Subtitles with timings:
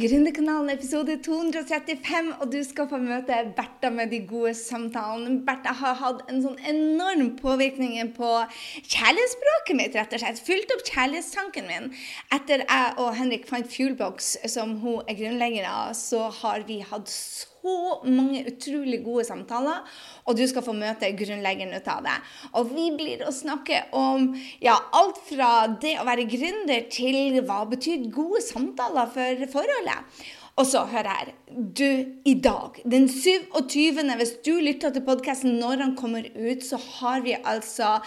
[0.00, 5.42] Gründerkanalen episode 235, og du skal få møte Bertha med de gode samtalene.
[5.44, 8.30] Bertha har hatt en sånn enorm påvirkning på
[8.78, 10.40] kjærlighetsspråket mitt, rett og slett.
[10.46, 11.92] Fylt opp kjærlighetstanken min.
[12.32, 17.10] Etter jeg og Henrik fant Fuelbox, som hun er grunnlegger av, så har vi hatt
[17.12, 19.84] så så mange utrolig gode samtaler,
[20.24, 22.16] og du skal få møte grunnleggeren ut av det.
[22.56, 24.30] Og vi blir å snakke om
[24.64, 30.26] ja, alt fra det å være gründer til hva betyr gode samtaler for forholdet.
[30.60, 31.30] Og så, hør her.
[31.48, 31.86] Du,
[32.28, 37.24] i dag, den 27., hvis du lytter til podkasten når han kommer ut, så har
[37.24, 37.98] vi altså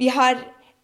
[0.00, 0.40] Vi har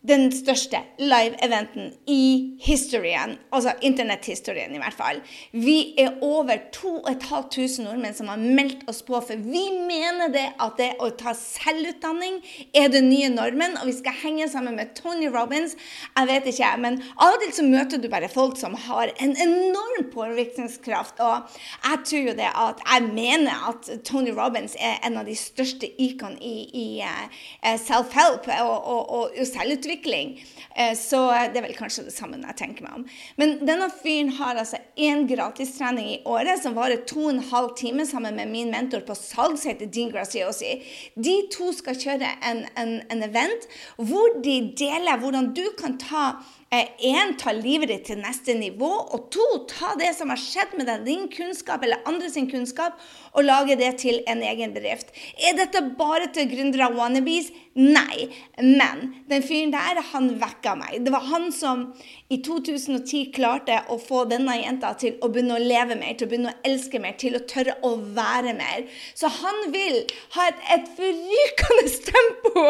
[0.07, 5.19] den største live-eventen i historien, altså internetthistorien i hvert fall.
[5.51, 10.79] Vi er over 2500 nordmenn som har meldt oss på, for vi mener det at
[10.79, 12.39] det å ta selvutdanning
[12.79, 15.75] er den nye normen, og vi skal henge sammen med Tony Robins.
[16.15, 19.35] Jeg vet ikke, men av og til så møter du bare folk som har en
[19.35, 25.19] enorm påvirkningskraft, og jeg tror jo det at jeg mener at Tony Robins er en
[25.19, 30.45] av de største ikon i, i uh, self-help og, og, og selvutvikling utvikling.
[30.77, 33.07] Eh, så det er vel kanskje det samme jeg tenker meg om.
[33.41, 37.75] Men denne fyren har altså én gratistrening i året som varer to og en halv
[37.77, 40.79] time sammen med min mentor på salg, som heter Dean Graciosi.
[41.17, 46.31] De to skal kjøre en, en, en event hvor de deler hvordan du kan ta
[46.69, 48.91] Én, ta livet ditt til neste nivå.
[49.17, 52.99] Og to, ta det som har skjedd med deg, din kunnskap eller andres kunnskap,
[53.33, 55.15] og lage det til en egen bedrift.
[55.41, 57.49] Er dette bare til gründere og wannabes?
[57.79, 58.29] Nei.
[58.61, 61.01] Men den fyren der, han vekka meg.
[61.07, 61.89] Det var han som
[62.29, 66.29] i 2010 klarte jeg å få denne jenta til å begynne å leve mer, til
[66.29, 68.85] å begynne å elske mer, til å tørre å være mer.
[69.17, 70.03] Så han vil
[70.35, 72.67] ha et, et forrykende tempo!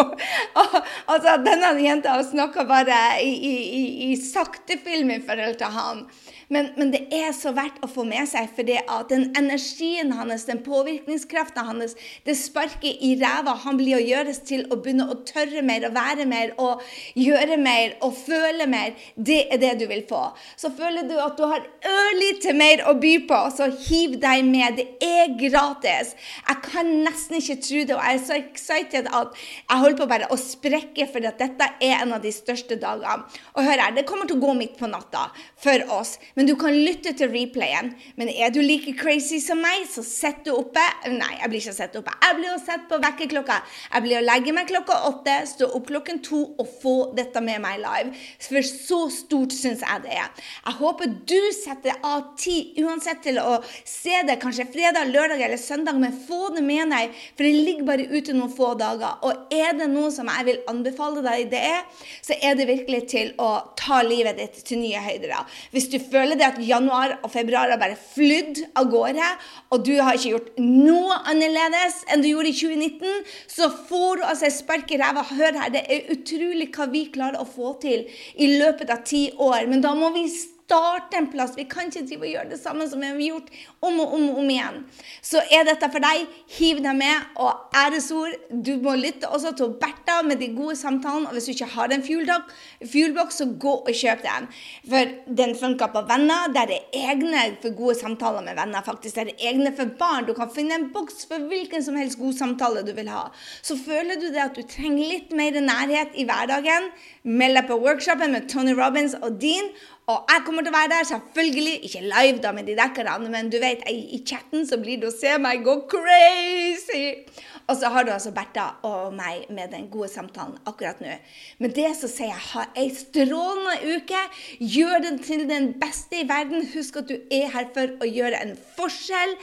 [1.11, 6.05] altså, denne jenta snakka bare i, i, i i, sakte film i forhold til han.
[6.49, 10.15] Men, men, det er så verdt å få med seg, for det at den energien
[10.17, 15.11] hans, den påvirkningskraften hans, det sparket i ræva han blir å gjøres til å begynne
[15.13, 16.85] å tørre mer og være mer og
[17.19, 20.23] gjøre mer og føle mer, det er det du vil få.
[20.57, 24.81] Så føler du at du har ørlite mer å by på, så hiv deg med.
[24.81, 26.15] Det er gratis.
[26.49, 30.09] Jeg kan nesten ikke tro det, og jeg er så excited at jeg holder på
[30.15, 33.29] bare å sprekke, for dette er en av de største dagene.
[33.53, 35.29] Og hør her, det kommer til å gå midt på natta
[35.61, 36.17] for oss.
[36.39, 37.89] Men du kan lytte til replayen.
[38.15, 40.85] Men er du like crazy som meg, så sett du oppe.
[41.11, 42.13] Nei, jeg blir ikke sett oppe.
[42.23, 43.57] Jeg blir å sette på vekkerklokka.
[43.89, 47.59] Jeg blir å legge meg klokka åtte, stå opp klokken to og få dette med
[47.65, 48.13] meg live.
[48.45, 50.29] For så stort syns jeg det er.
[50.69, 55.59] Jeg håper du setter av tid uansett til å se det kanskje fredag, lørdag eller
[55.59, 59.19] søndag, men få det med deg, for det ligger bare ute noen få dager.
[59.27, 61.83] Og er det noe som jeg vil anbefale deg det er,
[62.23, 65.35] så er det virkelig til å ta livet ditt til nye høyder.
[65.75, 69.29] Hvis du føler føler det at januar og februar har bare flydd av gårde,
[69.73, 74.27] og du har ikke gjort noe annerledes enn du gjorde i 2019, så får du
[74.29, 75.25] altså et spark i ræva.
[75.29, 78.05] Hør her, det er utrolig hva vi klarer å få til
[78.37, 79.69] i løpet av ti år.
[79.71, 80.27] Men da må vi
[80.69, 81.57] starte en plass.
[81.57, 83.49] Vi kan ikke drive og gjøre det samme som vi har gjort
[83.81, 84.83] om og om og om igjen.
[85.25, 86.27] Så er dette for deg,
[86.59, 87.31] hiv deg med.
[87.41, 91.31] Og æresord, du må lytte også til Bertha med de gode samtalene.
[91.31, 94.49] Og hvis du ikke har en fuelbox, så gå og kjøp den.
[94.93, 96.53] For den funker på venner.
[96.53, 98.85] Der er egne for gode samtaler med venner.
[98.85, 99.17] faktisk.
[99.17, 100.29] Der er egne for barn.
[100.29, 103.31] Du kan finne en boks for hvilken som helst god samtale du vil ha.
[103.63, 106.93] Så føler du det at du trenger litt mer nærhet i hverdagen,
[107.25, 109.73] meld deg på workshopen med Tony Robins og Dean.
[110.09, 111.75] Og jeg kommer til å være der, selvfølgelig.
[111.85, 115.15] Ikke live da med de dekkerne, men du vet, i chatten så blir det å
[115.15, 117.27] se meg gå crazy.
[117.69, 121.19] Og så har du altså Bertha og meg med den gode samtalen akkurat nå.
[121.61, 124.23] Men det så sier jeg, ha ei strålende uke.
[124.65, 126.65] Gjør den til den beste i verden.
[126.73, 129.35] Husk at du er her for å gjøre en forskjell.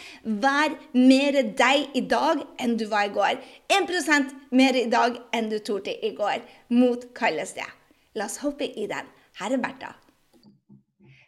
[0.42, 3.38] Vær mer deg i dag enn du var i går.
[3.70, 6.42] 1 mer i dag enn du torde i går.
[6.74, 7.70] Mot kalles det.
[8.18, 9.14] La oss hoppe i den.
[9.38, 9.94] Her er Bertha.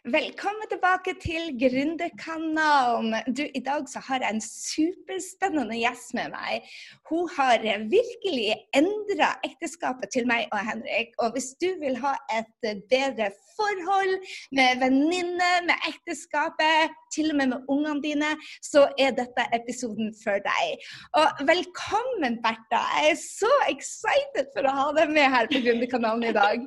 [0.06, 3.16] Velkommen tilbake til Gründerkanalen.
[3.54, 6.68] I dag har jeg en superspennende gjest med meg.
[7.10, 7.58] Hun har
[7.90, 11.10] virkelig endra ekteskapet til meg og Henrik.
[11.18, 14.14] Og hvis du vil ha et bedre forhold
[14.54, 18.30] med venninne, med ekteskapet, til og med med ungene dine,
[18.62, 20.88] så er dette episoden for deg.
[21.18, 22.86] Og velkommen, Bertha.
[23.02, 26.66] Jeg er så excited for å ha deg med her på Gründerkanalen i dag.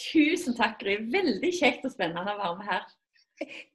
[0.00, 0.98] Tusen takk, Gry.
[1.12, 2.86] Veldig kjekt og spennende å være med her.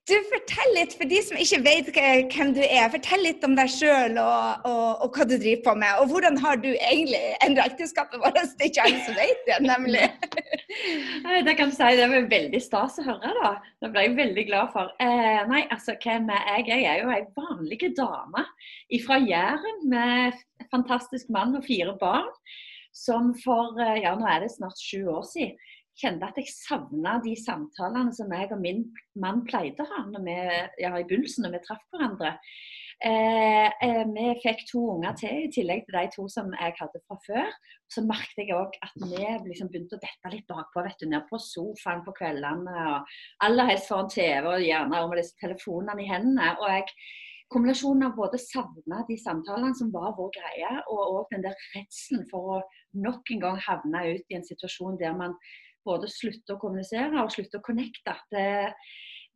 [0.08, 3.68] Du, Fortell litt, for de som ikke vet hvem du er, fortell litt om deg
[3.70, 6.00] sjøl og, og, og, hva du driver på med.
[6.00, 8.40] Og hvordan har du egentlig endra ekteskapet vårt?
[8.56, 10.06] Det er ikke alle som vet det, nemlig.
[11.48, 11.92] det kan du si.
[12.00, 13.52] Det var veldig stas å høre, da.
[13.84, 14.96] Det ble jeg veldig glad for.
[15.04, 16.70] Eh, nei, altså, hvem er jeg?
[16.72, 18.48] Jeg er jo ei vanlig dame
[19.06, 20.40] fra Jæren med
[20.72, 22.32] fantastisk mann og fire barn.
[22.96, 25.60] Som for eh, ja, nå er det snart sju år siden
[26.00, 28.84] kjente at jeg savna de samtalene som jeg og min
[29.20, 30.36] mann pleide å ha når vi,
[30.84, 32.36] ja, i begynnelsen når vi traff hverandre.
[33.00, 37.00] Eh, eh, vi fikk to unger til i tillegg til de to som jeg hadde
[37.06, 37.54] fra før.
[37.88, 41.24] Så merket jeg òg at vi liksom begynte å dette litt bakpå, vet du, ned
[41.30, 42.76] på sofaen på kveldene.
[42.92, 43.16] og
[43.48, 46.52] Aller helst foran TV og gjerne med disse telefonene i hendene.
[46.60, 46.92] og jeg
[47.54, 52.28] kombinasjonen av både savne de samtalene som var vår greie, og òg den der redselen
[52.30, 52.60] for å
[53.06, 55.34] nok en gang havne ut i en situasjon der man
[55.90, 58.16] både slutte å kommunisere og slutte å connecte.
[58.32, 58.48] Det,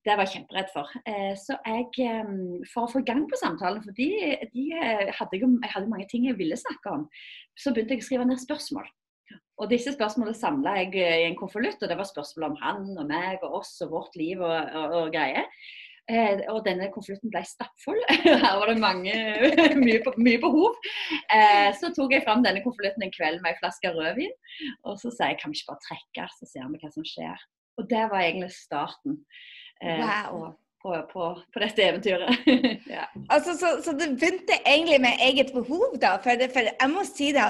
[0.04, 0.90] det var jeg kjemperedd for.
[1.10, 2.34] Eh, så jeg, eh,
[2.72, 4.10] for å få i gang på samtalen, for de,
[4.54, 7.08] de hadde jeg, jeg, hadde mange ting jeg ville snakke om,
[7.60, 8.90] så begynte jeg å skrive ned spørsmål.
[9.62, 13.08] Og disse spørsmålene samla jeg i en konvolutt, og det var spørsmål om han og
[13.10, 15.46] meg og oss og vårt liv og, og, og greier.
[16.12, 18.00] Eh, og denne konvolutten ble stappfull.
[18.26, 19.14] Her var det mange,
[19.86, 20.76] mye, mye, behov.
[21.32, 24.34] Eh, så tok jeg fram denne konvolutten en kveld med ei flaske rødvin.
[24.90, 27.48] Og så sa jeg kan vi ikke bare trekke, så ser vi hva som skjer.
[27.80, 29.24] Og det var egentlig starten.
[29.82, 30.52] Eh, wow
[30.84, 32.48] på, på, på dette eventyret.
[32.96, 33.06] ja.
[33.32, 36.18] altså, så, så, det begynte egentlig med eget behov, da.
[36.24, 37.46] For, det, for jeg må si det,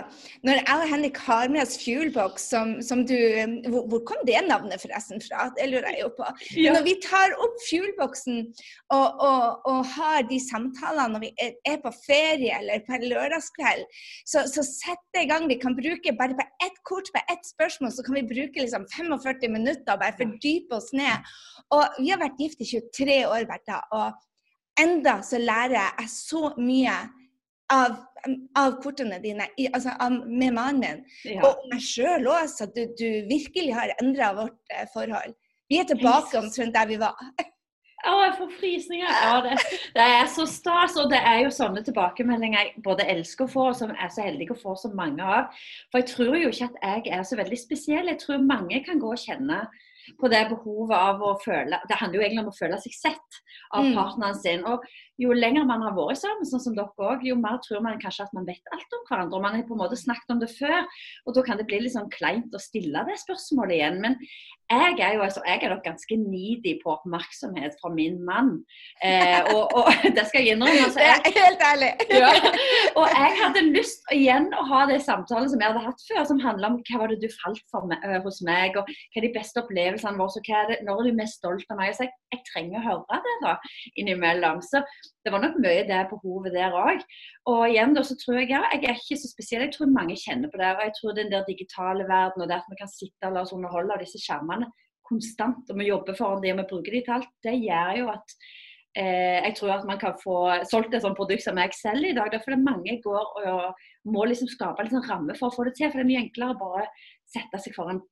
[0.45, 3.17] når jeg og Henrik har med oss Fuelbox, som, som du
[3.71, 5.47] hvor, hvor, kom det navnet forresten fra?
[5.57, 6.29] Det lurer jeg jo på.
[6.59, 6.75] Ja.
[6.75, 8.43] Når vi tar opp Fuelboxen
[8.93, 11.31] og, og, og, har de samtalene når vi
[11.69, 13.83] er på ferie eller på en lørdagskveld,
[14.29, 15.49] så, så setter jeg i gang.
[15.49, 18.85] Vi kan bruke bare på ett kort, på ett spørsmål, så kan vi bruke liksom
[18.93, 21.33] 45 minutter og bare fordype oss ned.
[21.73, 24.13] Og vi har vært gift i 23 år, Bertha, og
[24.79, 26.95] enda så lærer jeg så mye
[27.73, 27.95] av,
[28.59, 31.01] av kortene dine, i, altså av, med mannen min.
[31.35, 31.47] Ja.
[31.47, 35.35] Og meg sjøl òg, så du, du, virkelig har endra vårt eh, forhold.
[35.71, 37.17] Vi er tilbake omtrent der vi var.
[38.03, 39.11] Å, jeg får frysninger.
[39.15, 39.53] Ja, det,
[39.95, 40.97] det, er så stas.
[40.99, 44.25] Og det er jo sånne tilbakemeldinger jeg både elsker å få, og som er så
[44.25, 45.55] heldig å få så mange av.
[45.87, 48.11] For jeg tror jo ikke at jeg er så veldig spesiell.
[48.11, 49.63] Jeg tror mange kan gå og kjenne
[50.19, 53.39] på det behovet av å føle Det handler jo egentlig om å føle seg sett
[53.71, 53.93] av mm.
[53.97, 54.65] partneren sin.
[54.67, 54.83] Og
[55.21, 58.25] jo lenger man har vært sammen, sånn som dere òg, jo mer tror man kanskje
[58.25, 59.37] at man vet alt om hverandre.
[59.37, 60.87] og Man har på en måte snakket om det før,
[61.27, 63.99] og da kan det bli litt sånn kleint å stille det spørsmålet igjen.
[64.01, 64.17] Men
[64.73, 68.55] jeg er jo altså, jeg er nok ganske needy på oppmerksomhet fra min mann.
[69.05, 70.87] Eh, og, og, det skal jeg innrømme.
[70.87, 71.91] Altså, jeg, helt ærlig.
[72.23, 72.29] Ja,
[72.99, 76.41] og jeg hadde lyst igjen å ha det samtalen som jeg hadde hatt før, som
[76.41, 79.27] handla om hva var det du falt for meg, øh, hos meg, og hva er
[79.27, 81.93] de beste opplevelsene våre, og hva er det, når er du mest stolt av meg.
[81.97, 83.55] Så jeg, jeg trenger å høre det da,
[83.99, 84.61] innimellom.
[84.65, 84.81] Så
[85.25, 87.03] det var nok mye det behovet der òg.
[87.51, 89.65] Og igjen da, så tror jeg jeg er ikke så spesiell.
[89.67, 90.71] Jeg tror mange kjenner på det.
[90.75, 93.45] Og jeg tror den der digitale verden og det at vi kan sitte og la
[93.45, 94.69] oss underholde av disse skjermene
[95.07, 98.05] konstant, og vi jobber foran det og vi bruker de til alt, det gjør jo
[98.13, 98.35] at
[98.97, 100.37] eh, jeg tror at man kan få
[100.69, 102.31] solgt et sånt produkt som jeg selger i dag.
[102.33, 105.75] Derfor det mange går og må liksom skape en liksom ramme for å få det
[105.79, 105.89] til.
[105.89, 106.87] For det er mye enklere å bare
[107.33, 108.03] sette seg foran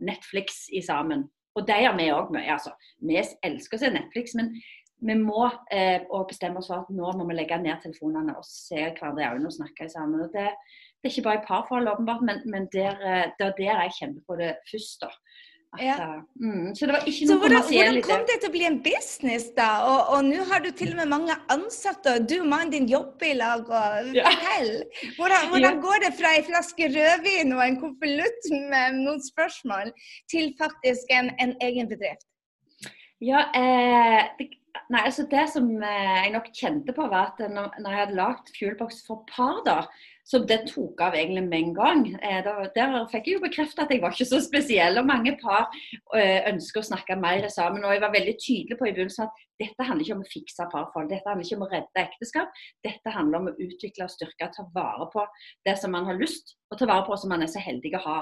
[0.00, 1.28] Netflix i sammen.
[1.58, 2.50] Og det gjør vi òg mye.
[2.54, 2.72] Altså.
[3.02, 4.52] Vi elsker å se Netflix, men
[5.00, 8.78] vi må eh, bestemme oss for at nå må vi legge ned telefonene og se
[8.78, 10.24] hverandre i øynene og snakke sammen.
[10.26, 13.56] Og det, det, er ikke bare i parforhold, åpenbart, men, men der, eh, det er
[13.58, 15.06] der jeg kjenner på det først.
[15.06, 15.12] da.
[15.72, 15.96] At, ja.
[16.02, 18.64] Eh, mm, så det var ikke noe så hvordan, hvordan kom det til å bli
[18.66, 19.68] en business, da?
[19.86, 22.88] Og, og nå har du til og med mange ansatte, og du og mannen din
[22.90, 23.62] jobber i lag.
[23.70, 24.32] og ja.
[25.16, 25.76] Hvordan, hvordan ja.
[25.84, 29.94] går det fra ei flaske rødvin og en konvolutt med noen spørsmål,
[30.32, 32.26] til faktisk en, en egen bedrift?
[33.20, 34.50] Ja, eh, det,
[34.90, 38.50] Nei, altså Det som eh, jeg nok kjente på, var at når, jeg hadde lagd
[38.56, 39.76] Fuelbox for par, da,
[40.26, 42.02] så det tok av egentlig med en gang.
[42.22, 45.00] Eh, der, fikk jeg jo bekreftet at jeg var ikke så spesiell.
[45.00, 45.68] og Mange par
[46.14, 47.84] eh, ønsker å snakke mer sammen.
[47.84, 50.68] og Jeg var veldig tydelig på i begynnelsen at dette handler ikke om å fikse
[50.72, 51.10] parforhold.
[51.10, 52.62] Dette handler ikke om å redde ekteskap.
[52.86, 55.26] Dette handler om å utvikle og styrke ta vare på
[55.68, 58.04] det som man har lyst og ta vare på, som man er så heldig å
[58.06, 58.20] ha.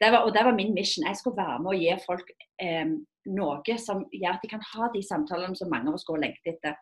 [0.00, 1.08] Det var, og det var min mission.
[1.08, 2.30] Jeg skulle være med og gi folk
[2.62, 2.94] eh,
[3.28, 6.24] noe som gjør at de kan ha de samtalene som mange av oss går og
[6.24, 6.78] lengter etter.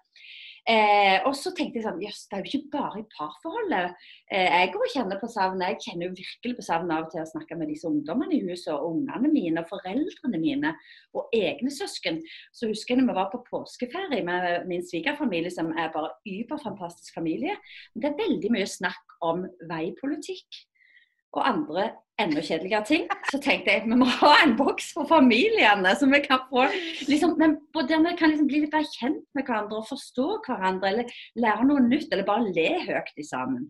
[0.69, 3.95] Eh, og så tenkte jeg sånn Jøss, det er jo ikke bare i parforholdet.
[4.29, 5.63] Eh, jeg går og kjenner på savn.
[5.65, 8.43] Jeg kjenner jo virkelig på savn av og til å snakke med disse ungdommene i
[8.45, 10.75] huset, og ungene mine, og foreldrene mine,
[11.17, 12.21] og egne søsken.
[12.53, 17.17] Så husker jeg når vi var på påskeferie med min svigerfamilie, som er bare überfantastisk
[17.17, 17.57] familie.
[17.97, 20.67] Det er veldig mye snakk om veipolitikk
[21.33, 21.89] og andre
[22.23, 25.95] enda kjedeligere ting, så tenkte jeg at vi må ha en boks for familiene.
[25.99, 26.67] Så vi kan få
[27.09, 30.93] liksom, men der vi kan liksom bli litt bedre kjent med hverandre og forstå hverandre.
[30.93, 33.69] Eller lære noe nytt, eller bare le høyt sammen.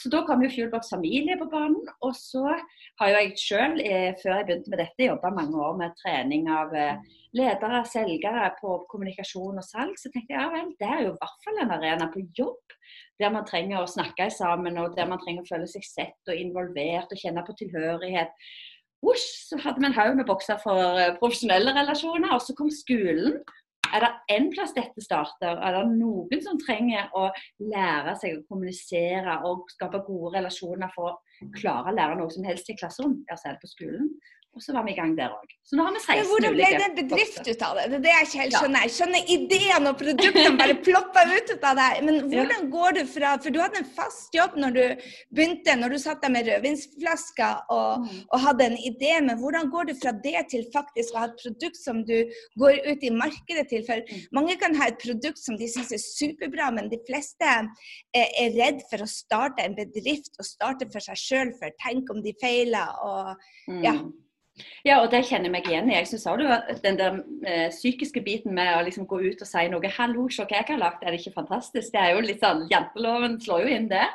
[0.00, 1.80] Så da kom jo Fuelbox familie på banen.
[2.06, 5.76] Og så har jo jeg sjøl, eh, før jeg begynte med dette, jobba mange år
[5.82, 7.02] med trening av eh,
[7.36, 9.98] ledere, selgere på kommunikasjon og salg.
[9.98, 12.78] Så tenkte jeg ja vel, det er jo i hvert fall en arena på jobb
[13.20, 16.40] der man trenger å snakke sammen, og der man trenger å føle seg sett og
[16.40, 17.79] involvert og kjenne på tilhørighet.
[19.10, 22.34] Usch, så hadde vi en haug med bokser for eh, profesjonelle relasjoner.
[22.36, 23.38] Og så kom skolen.
[23.90, 25.56] Er det én plass dette starter?
[25.56, 27.24] Er det noen som trenger å
[27.72, 32.46] lære seg å kommunisere og skape gode relasjoner for å klare å lære noe som
[32.46, 33.16] helst i klasserom?
[33.30, 34.12] Ja, så er det på skolen.
[34.50, 35.50] Og så var vi i gang der òg.
[35.62, 37.82] Så nå har vi 16 ulike Hvordan ble det en bedrift ut av det?
[37.90, 38.82] Det er det jeg ikke helt skjønner.
[38.82, 42.00] Jeg skjønner ideen og produktene bare plopper ut av deg.
[42.08, 45.04] Men hvordan går du fra For du hadde en fast jobb når du
[45.38, 48.16] begynte, når du satt der med rødvinsflasker og, mm.
[48.26, 51.44] og, hadde en idé, men hvordan går du fra det til faktisk å ha et
[51.44, 52.16] produkt som du
[52.58, 53.84] går ut i markedet til?
[53.86, 54.24] For mm.
[54.34, 57.70] mange kan ha et produkt som de syns er superbra, men de fleste er,
[58.18, 62.18] er redd for å starte en bedrift og starte for seg sjøl, for tenk om
[62.26, 63.94] de feiler og ja.
[64.60, 64.68] Mm.
[64.84, 65.96] Ja, og det kjenner jeg meg igjen i.
[65.96, 66.44] Jeg syns òg
[66.84, 70.44] den der eh, psykiske biten med å liksom gå ut og si noe 'hallo, se
[70.44, 71.92] hva jeg har lagt', er det ikke fantastisk?
[71.92, 74.06] Det er jo litt sånn, Janteloven slår jo inn det.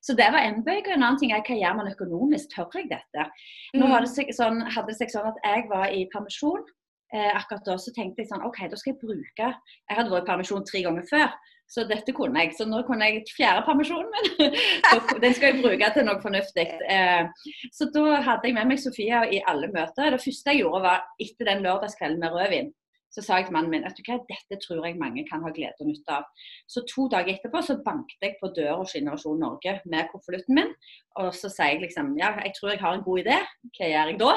[0.00, 0.86] Så det var en bøyg.
[0.88, 2.54] En annen ting er hva gjør man økonomisk?
[2.54, 3.28] Tør jeg dette?
[3.74, 6.64] Nå hadde det seg sånn, hadde det seg sånn at jeg var i permisjon.
[7.14, 10.26] Eh, akkurat da så tenkte jeg sånn OK, da skal jeg bruke Jeg hadde vært
[10.26, 11.30] i permisjon tre ganger før.
[11.68, 12.54] Så dette kunne jeg.
[12.56, 14.56] Så nå kunne jeg fjerde permisjonen min.
[15.24, 16.66] den skal jeg bruke til noe fornuftig.
[16.88, 20.14] Eh, så da hadde jeg med meg Sofia i alle møter.
[20.14, 22.72] Det første jeg gjorde var etter den lørdagskvelden med rødvin.
[23.12, 25.88] Så sa jeg til mannen min at dette tror jeg mange kan ha glede og
[25.88, 26.26] nytte av.
[26.68, 30.74] Så to dager etterpå så banket jeg på døra hos Innovasjon Norge med konvolutten min.
[31.20, 33.38] Og så sier jeg liksom ja, jeg tror jeg har en god idé.
[33.78, 34.34] Hva gjør jeg da?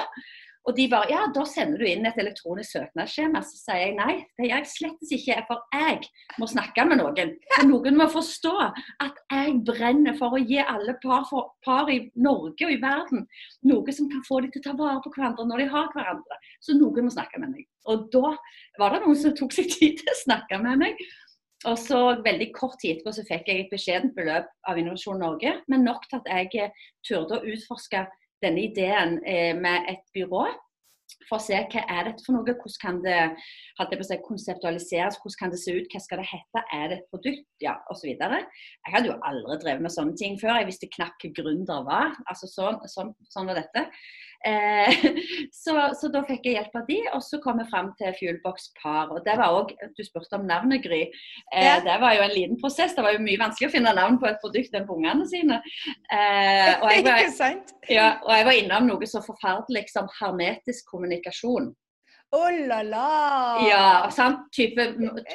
[0.69, 3.41] Og de bare ja, da sender du inn et elektronisk søknadsskjema.
[3.45, 5.37] Så sier jeg nei, det gjør jeg slett ikke.
[5.47, 5.97] For jeg
[6.41, 7.33] må snakke med noen.
[7.55, 12.03] For noen må forstå at jeg brenner for å gi alle par, for, par i
[12.13, 13.25] Norge og i verden
[13.71, 16.39] noe som kan få dem til å ta vare på hverandre når de har hverandre.
[16.61, 17.65] Så noen må snakke med meg.
[17.89, 18.35] Og da
[18.77, 21.03] var det noen som tok seg tid til å snakke med meg.
[21.69, 25.53] Og så veldig kort tid etterpå så fikk jeg et beskjedent beløp av Innovasjon Norge,
[25.69, 26.71] men nok til at jeg
[27.05, 28.01] turde å utforske
[28.43, 30.47] denne ideen eh, med et byrå
[31.27, 35.53] for å se hva er dette for noe, hvordan kan det seg, konseptualiseres, hvordan kan
[35.53, 38.09] det se ut, hva skal det hete, er det et produkt, ja, osv.
[38.11, 42.17] Jeg hadde jo aldri drevet med sånne ting før, jeg visste knapt hva gründer var.
[42.31, 43.87] altså sånn, sånn, sånn var dette.
[44.47, 44.93] Eh,
[45.63, 48.71] så, så, da fikk jeg hjelp av de, og så kom jeg fram til Fuelbox
[48.79, 49.11] Par.
[49.13, 51.03] og det var også, Du spurte om navnet, Gry.
[51.53, 51.77] Eh, ja.
[51.85, 52.95] Det var jo en liten prosess.
[52.97, 55.61] Det var jo mye vanskelig å finne navn på et produkt enn på ungene sine.
[56.09, 57.21] Eh, og, jeg var,
[57.91, 61.71] ja, og jeg var innom noe så forferdelig som hermetisk kommunikasjon.
[62.31, 63.07] Oh la la!
[63.67, 64.45] Ja, sant?
[64.55, 64.85] type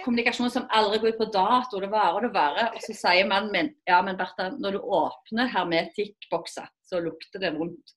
[0.00, 1.80] kommunikasjon som aldri går ut på dato.
[1.82, 2.70] Det varer og det varer.
[2.72, 7.52] Og så sier mannen min ja, men Bertha, når du åpner hermetikkboksa, så lukter det
[7.58, 7.92] vondt.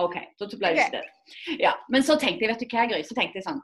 [0.00, 1.02] OK, så ble det okay.
[1.02, 1.58] det.
[1.60, 3.60] Ja, men så tenkte jeg, vet du hva, Gry, så tenkte jeg sånn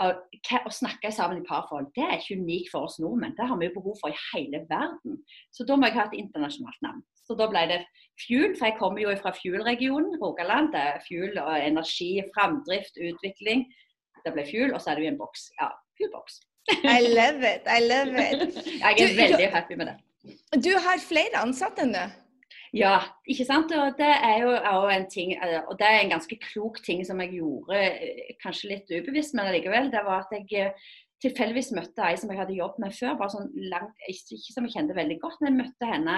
[0.00, 3.34] å snakke sammen i parforhold, det er ikke unikt for oss nordmenn.
[3.36, 5.18] Det har vi jo behov for i hele verden.
[5.52, 7.02] Så da må jeg ha et internasjonalt navn.
[7.28, 7.80] Så da ble det
[8.24, 10.72] Fuel, for jeg kommer jo fra Fuel-regionen, Rogaland.
[10.72, 13.66] Det er fuel og energi, framdrift, utvikling.
[14.24, 15.50] Det ble Fuel, og så er det jo en boks.
[15.60, 15.68] Ja,
[16.00, 16.40] Fuel-boks.
[16.80, 17.68] I love it.
[17.68, 18.58] I love it.
[18.84, 19.96] jeg er du, veldig happy med det.
[20.64, 22.08] Du har flere ansatte nå?
[22.76, 23.72] Ja, ikke sant.
[23.74, 24.54] Og det er jo
[24.94, 28.70] en ting, eh, og det er en ganske klok ting som jeg gjorde, eh, kanskje
[28.74, 29.90] litt ubevisst, men allikevel.
[29.90, 33.34] Det var at jeg eh, tilfeldigvis møtte ei som jeg hadde jobbet med før, bare
[33.34, 35.40] sånn langt, ikke som jeg kjente veldig godt.
[35.40, 36.16] Men jeg møtte henne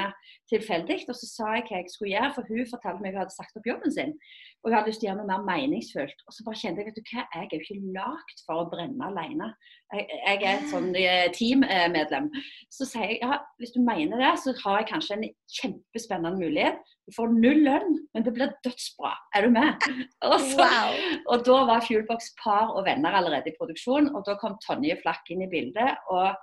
[0.52, 2.32] tilfeldig, og så sa jeg hva jeg skulle gjøre.
[2.36, 4.14] For hun fortalte meg at hun hadde sagt opp jobben sin.
[4.62, 6.20] Og jeg hadde lyst til å gjøre noe mer meningsfullt.
[6.26, 8.68] Og så bare kjente jeg vet du hva, jeg er jo ikke lagd for å
[8.70, 9.48] brenne alene.
[9.90, 12.28] Jeg, jeg er et sånn eh, teammedlem.
[12.70, 15.26] Så sier jeg ja, hvis du mener det, så har jeg kanskje en
[15.56, 16.78] kjempespennende mulighet.
[17.10, 19.10] Du får null lønn, men det blir dødsbra.
[19.34, 19.90] Er du med?
[20.30, 20.94] Og, så, wow.
[21.34, 25.34] og da var Fuelbox par og venner allerede i produksjon, og da kom Tonje Flakk
[25.34, 25.98] inn i bildet.
[26.14, 26.38] og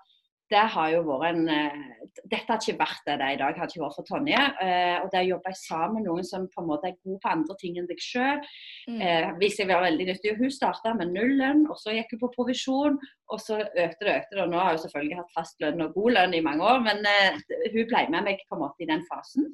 [0.49, 3.69] det har jo vært en uh, Dette har ikke vært det det i dag, har
[3.69, 4.39] ikke vært for Tonje.
[4.57, 7.31] Uh, og det å jobbe sammen med noen som på en måte er god på
[7.35, 8.41] andre ting enn deg sjøl,
[8.89, 8.99] mm.
[8.99, 10.35] uh, viser seg å være veldig nyttig.
[10.41, 12.99] Hun starta med null lønn, og så gikk hun på provisjon.
[13.29, 14.43] Og så økte det økte det.
[14.43, 17.05] Og nå har hun selvfølgelig hatt fast lønn og god lønn i mange år, men
[17.05, 19.51] hun ble med meg på en måte i den fasen.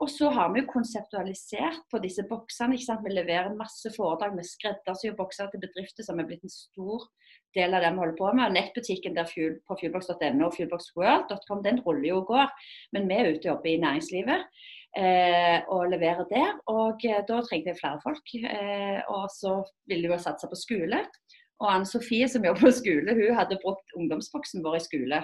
[0.00, 2.76] Og så har vi jo konseptualisert på disse boksene.
[2.76, 3.02] ikke sant?
[3.04, 7.04] Vi leverer masse foredrag med skreddersyr bokser til bedrifter som er blitt en stor
[7.56, 8.56] del av det vi holder på med.
[8.56, 12.52] Nettbutikken der fuel, på fuelbox.no og fuelboxworld.com den ruller jo og går.
[12.96, 14.46] Men vi er ute og jobber i næringslivet.
[14.98, 16.54] eh, og leverer der.
[16.66, 18.32] Og eh, da trengte jeg flere folk.
[18.34, 21.04] Eh, og så ville hun satse på skole.
[21.60, 25.20] Og Anne Sofie som jobber på skole, hun hadde brukt ungdomsboksen vår i skole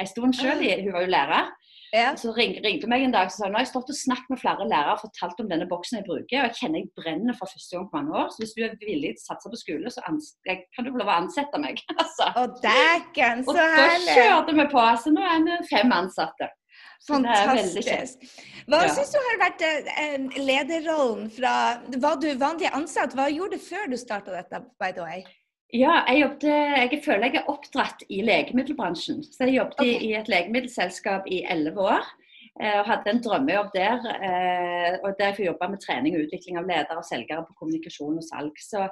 [0.00, 0.62] en stund sjøl.
[0.84, 1.54] Hun var jo lærer.
[1.94, 2.10] Ja.
[2.18, 4.40] Så ring, ringte meg en dag og sa nå har jeg stått og snakket med
[4.42, 6.42] flere lærere og fortalt om denne boksen jeg bruker.
[6.42, 8.28] og Jeg kjenner jeg brenner for første gang på mange år.
[8.34, 11.12] Så hvis du er villig til å satse på skole, så kan du få lov
[11.12, 11.82] å ansette meg.
[12.02, 12.30] altså.
[12.42, 14.12] Og dæken, så herlig!
[14.12, 14.86] Og da kjørte vi på.
[15.02, 16.52] Så nå er vi fem ansatte.
[17.06, 18.26] Fantastisk.
[18.66, 18.92] Hva ja.
[18.92, 21.52] syns du har vært eh, lederrollen fra
[21.86, 23.14] Var du vanlig ansatt?
[23.14, 25.22] Hva gjorde du før du starta dette, by the way?
[25.74, 29.24] Ja, jeg, jobbet, jeg føler jeg er oppdratt i legemiddelbransjen.
[29.26, 29.98] Så jeg jobbet okay.
[30.06, 32.06] i et legemiddelselskap i elleve år.
[32.56, 34.06] Eh, og hadde en drømmejobb der.
[34.14, 38.20] Eh, og der jeg jobba med trening og utvikling av ledere og selgere på kommunikasjon
[38.22, 38.62] og salg.
[38.62, 38.86] Så,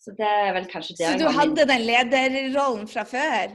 [0.00, 3.54] så det er vel kanskje det Så du hadde den lederrollen fra før?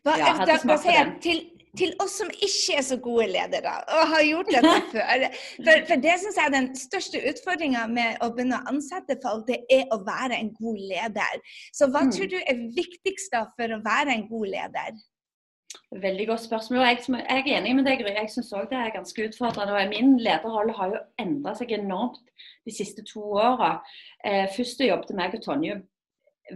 [0.00, 1.14] Hva, ja, jeg hadde smakt på den.
[1.22, 1.44] Til,
[1.78, 5.26] til oss som ikke er så gode ledere og har gjort dette før.
[5.56, 9.46] For, for det syns jeg er den største utfordringa med å begynne å ansette folk,
[9.50, 11.44] det er å være en god leder.
[11.76, 12.14] Så hva mm.
[12.16, 15.04] tror du er viktigst da for å være en god leder?
[15.96, 16.82] Veldig godt spørsmål.
[16.86, 19.74] Jeg, jeg er enig med deg, jeg syns òg det er ganske utfordrende.
[19.74, 22.24] og Min lederrolle har jo endra seg enormt
[22.66, 23.76] de siste to åra.
[24.24, 25.80] Eh, først jobbet meg og Tonje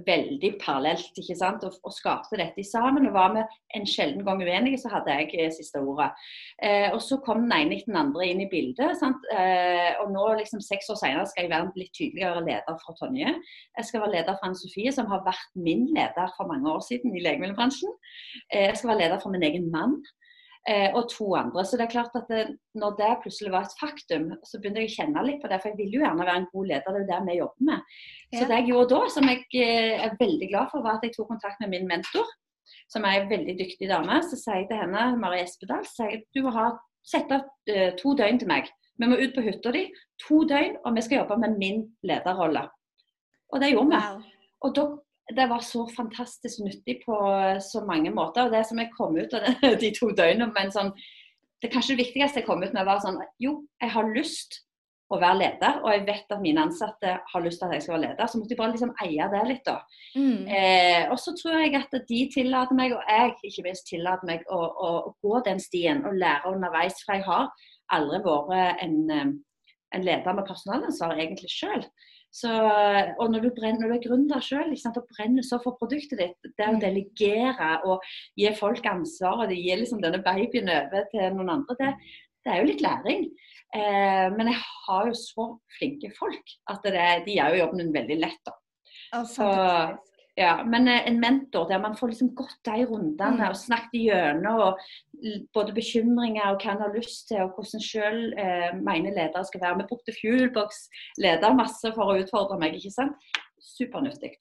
[0.07, 1.65] veldig parallelt ikke sant?
[1.67, 3.09] Og, og, skapte dette sammen.
[3.09, 3.45] og Var vi
[3.79, 6.11] en sjelden gang uenige, så hadde jeg eh, siste ordet.
[6.63, 9.03] Eh, og Så kom den ene etter den andre inn i bildet.
[9.35, 12.99] Eh, og nå, liksom seks år senere, skal jeg være en litt tydeligere leder for
[13.01, 13.35] Tonje.
[13.79, 16.83] Jeg skal være leder for Anne Sofie, som har vært min leder for mange år
[16.87, 17.95] siden i legemiddelbransjen.
[18.53, 20.01] Eh, jeg skal være leder for min egen mann.
[20.69, 21.63] Eh, og to andre.
[21.65, 22.43] Så det er klart at det,
[22.77, 25.57] når det plutselig var et faktum, så begynte jeg å kjenne litt på det.
[25.63, 27.69] For jeg ville jo gjerne være en god leder, det er jo det vi jobber
[27.71, 27.95] med.
[28.35, 31.15] Så det jeg gjorde da, som jeg eh, er veldig glad for, var at jeg
[31.17, 32.29] tok kontakt med min mentor,
[32.93, 34.21] som er en veldig dyktig dame.
[34.29, 36.69] Så sier jeg til henne, Marie Espedal, sier jeg, du må ha,
[37.09, 38.69] sette av uh, to døgn til meg.
[39.01, 39.87] Vi må ut på hytta di
[40.21, 42.67] to døgn, og vi skal jobbe med min lederrolle.
[43.49, 44.03] Og det gjorde vi.
[44.05, 44.51] Wow.
[44.61, 44.85] Og da
[45.37, 47.17] det var så fantastisk nyttig på
[47.63, 48.47] så mange måter.
[48.47, 49.47] og Det som jeg kom ut av
[49.83, 50.93] de to døgnene men sånn,
[51.61, 54.63] Det kanskje det viktigste jeg kom ut med, var sånn Jo, jeg har lyst
[55.11, 57.97] å være leder, og jeg vet at mine ansatte har lyst til at jeg skal
[57.97, 58.29] være leder.
[58.31, 59.81] Så måtte jeg bare liksom eie det litt, da.
[60.15, 60.45] Mm.
[60.47, 64.45] Eh, og så tror jeg at de tillater meg, og jeg ikke minst tillater meg,
[64.47, 67.03] å, å, å, gå den stien og lære underveis.
[67.03, 67.51] For jeg har
[67.97, 69.35] aldri vært en,
[69.95, 71.85] en leder med personalansvar egentlig sjøl.
[72.41, 76.51] Og når du, brenner, når du er gründer sjøl og brenner så for produktet ditt,
[76.59, 76.83] det å mm.
[76.85, 78.05] delegere og
[78.39, 81.91] gi folk ansvar og gi liksom denne babyen over til noen andre, det,
[82.47, 83.27] det er jo litt læring.
[83.75, 85.49] Eh, men jeg har jo så
[85.79, 88.41] flinke folk at det, de gjør jo jobben veldig lett.
[88.47, 88.57] da.
[89.19, 89.47] Oh, så,
[90.39, 93.49] ja, men eh, en mentor der man får liksom gått de rundene mm.
[93.49, 94.79] og snakket gjennom
[95.55, 99.65] både bekymringer og hva en har lyst til, og hvordan sjøl eh, mener ledere skal
[99.65, 99.81] være.
[99.83, 100.87] Vi brukte Fuelbox
[101.21, 103.31] leder masse for å utfordre meg, ikke sant.
[103.75, 104.37] Supernyttig.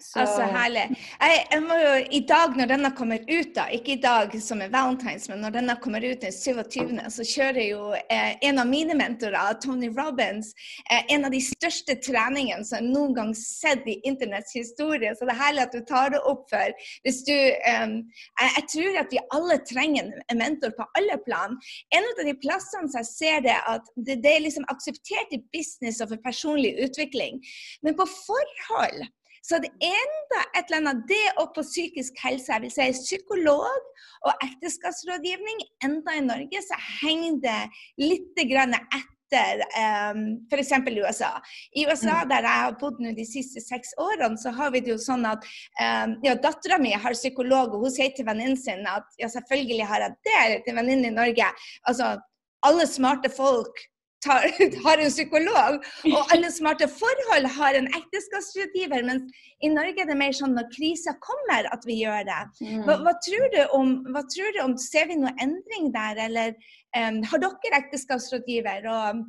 [0.00, 0.20] Så...
[0.22, 0.84] Altså, herlig.
[1.20, 4.62] Jeg, jeg, må jo, I dag når denne kommer ut, da, ikke i dag som
[4.64, 8.70] er valentines, men når denne kommer ut den 27., så kjører jo eh, en av
[8.70, 10.54] mine mentorer, Tony Robins,
[10.88, 15.12] eh, en av de største treningene som jeg noen gang sett i internetts historie.
[15.18, 18.66] Så det er herlig at du tar det opp for hvis du eh, jeg, jeg,
[18.72, 21.58] tror at vi alle trenger en mentor på alle plan.
[21.92, 25.42] En av de plassene som jeg ser det, at det, det er liksom akseptert i
[25.52, 27.42] business og for personlig utvikling.
[27.84, 29.04] Men på forhold
[29.42, 33.88] så det enda et eller annet det og på psykisk helse, jeg vil si psykolog
[34.28, 37.58] og ekteskapsrådgivning, enda i Norge så henger det
[37.98, 39.64] litt grann etter
[40.12, 40.72] um, f.eks.
[40.94, 41.32] USA.
[41.74, 42.30] I USA, mm.
[42.30, 45.26] der jeg har bodd nå de siste seks årene, så har vi det jo sånn
[45.26, 45.46] at
[45.80, 49.88] um, ja, dattera mi har psykolog, og hun sier til venninnen sin at ja, selvfølgelig
[49.90, 51.50] har jeg det til venninnen i Norge.
[51.90, 52.14] Altså,
[52.62, 53.88] alle smarte folk
[54.24, 54.46] tar,
[54.86, 55.78] har en psykolog.
[56.10, 59.06] Og alle smarte forhold har en ekteskapsrådgiver.
[59.08, 62.42] Mens i Norge er det mer sånn når krisa kommer, at vi gjør det.
[62.62, 62.82] Mm.
[62.86, 66.54] Hva, hva, tror du om, hva tror du om Ser vi noe endring der, eller
[66.96, 68.88] um, har dere ekteskapsrådgiver?
[68.92, 69.26] Og,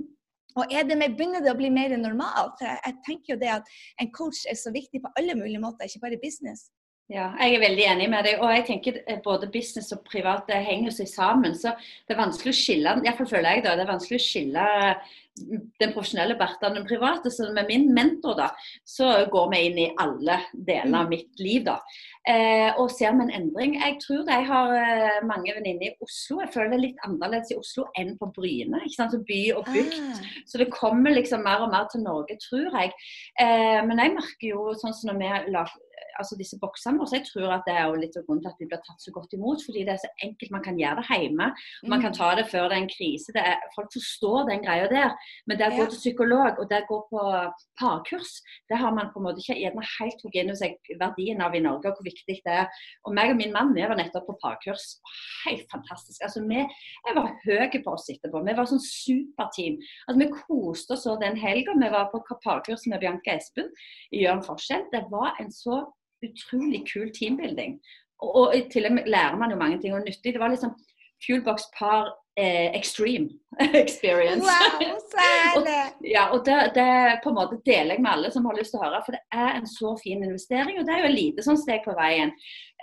[0.58, 2.62] og er det med, begynner det å bli mer normalt?
[2.64, 5.90] Jeg, jeg tenker jo det at en coach er så viktig på alle mulige måter,
[5.90, 6.70] ikke bare business.
[7.14, 8.40] Ja, jeg er veldig enig med deg.
[8.42, 11.54] Og jeg tenker eh, både business og privat det henger seg sammen.
[11.54, 11.76] Så
[12.08, 15.62] det er vanskelig å skille iallfall føler jeg da, det er vanskelig å skille mm,
[15.84, 17.30] den profesjonelle Bertha og den private.
[17.30, 18.48] Så med min mentor da,
[18.82, 21.14] så går vi inn i alle deler av mm.
[21.14, 21.62] mitt liv.
[21.70, 21.78] da.
[22.34, 23.78] Eh, og ser vi en endring.
[23.78, 26.42] Jeg tror det, jeg har eh, mange venninner i Oslo.
[26.42, 28.82] Jeg føler det er litt annerledes i Oslo enn på Bryne.
[28.88, 30.02] ikke sant, så By og bygd.
[30.02, 30.28] Ah.
[30.50, 32.96] Så det kommer liksom mer og mer til Norge, tror jeg.
[33.38, 35.34] Eh, men jeg merker jo sånn som når vi
[36.20, 38.62] altså disse boksene så Jeg tror at det er jo litt av grunnen til at
[38.62, 39.64] vi blir tatt så godt imot.
[39.66, 40.52] Fordi det er så enkelt.
[40.54, 41.50] Man kan gjøre det hjemme.
[41.88, 42.18] Man kan mm.
[42.18, 43.36] ta det før det er en krise.
[43.38, 45.14] Er, folk forstår den greia der.
[45.48, 47.28] Men det å gå til psykolog og det å gå på
[47.80, 48.34] parkurs,
[48.72, 51.56] det har man på en måte ikke gjerne helt tatt inn over seg verdien av
[51.56, 52.84] i Norge og hvor viktig det er.
[53.08, 54.98] Og meg og min mann vi var nettopp på parkurs.
[55.46, 56.22] Helt fantastisk.
[56.26, 58.44] Altså, vi, Jeg var høy på oss etterpå.
[58.46, 59.80] Vi var sånn superteam.
[60.08, 61.76] Altså, vi koste oss den helga.
[61.78, 63.70] Vi var på parkurs med Bianca Espen
[64.12, 64.88] i Gjør en forskjell.
[64.94, 65.82] Det var en så
[66.28, 67.78] utrolig kul teambuilding.
[68.24, 70.34] Og, og i tillegg lærer man jo mange ting og nyttig.
[70.34, 70.76] Det var liksom
[71.24, 73.30] Fuelbox par eh, extreme
[73.84, 74.44] experience.
[74.44, 76.12] Wow, særlig!
[76.16, 76.90] ja, og det, det,
[77.24, 79.24] på en måte deler jeg med alle som har lyst til å høre, for det
[79.46, 80.80] er en så fin investering.
[80.80, 82.34] Og det er jo et lite sånn steg på veien.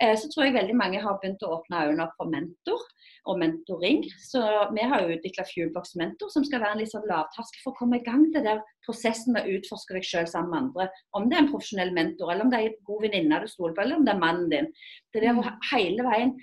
[0.01, 2.85] Eh, så tror jeg veldig mange har begynt å åpne øynene opp for mentor
[3.29, 4.03] og mentoring.
[4.21, 4.41] Så
[4.73, 7.99] vi har utvikla Fuelbox Mentor, som skal være en litt sånn lavterskel for å komme
[7.99, 11.03] i gang til der prosessen med å utforske deg sjøl sammen med andre.
[11.17, 13.77] Om det er en profesjonell mentor, eller om det er en god venninne du stoler
[13.77, 14.71] på, eller om det er mannen din.
[15.11, 15.53] Det er det å mm.
[15.73, 16.35] hele veien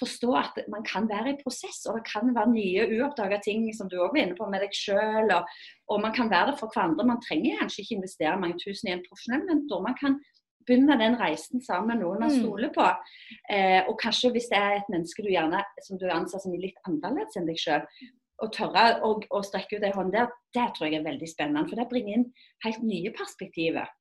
[0.00, 3.90] forstå at man kan være i prosess, og det kan være nye uoppdaga ting som
[3.90, 5.30] du òg var inne på med deg sjøl.
[5.36, 5.52] Og,
[5.90, 7.06] og, man kan være det for hverandre.
[7.06, 9.84] Man trenger kanskje ikke investere mange tusen i en profesjonell mentor.
[9.86, 10.18] Man kan
[10.66, 12.86] begynne den reisen sammen med noen å stole på.
[13.52, 16.78] Eh, og kanskje hvis det er et menneske du gjerne, som du anser som litt
[16.88, 17.84] annerledes enn deg sjøl,
[18.42, 21.68] å tørre å, å strekke ut ei hånd der, det tror jeg er veldig spennende.
[21.70, 22.26] For det bringer inn
[22.66, 23.92] helt nye perspektiver.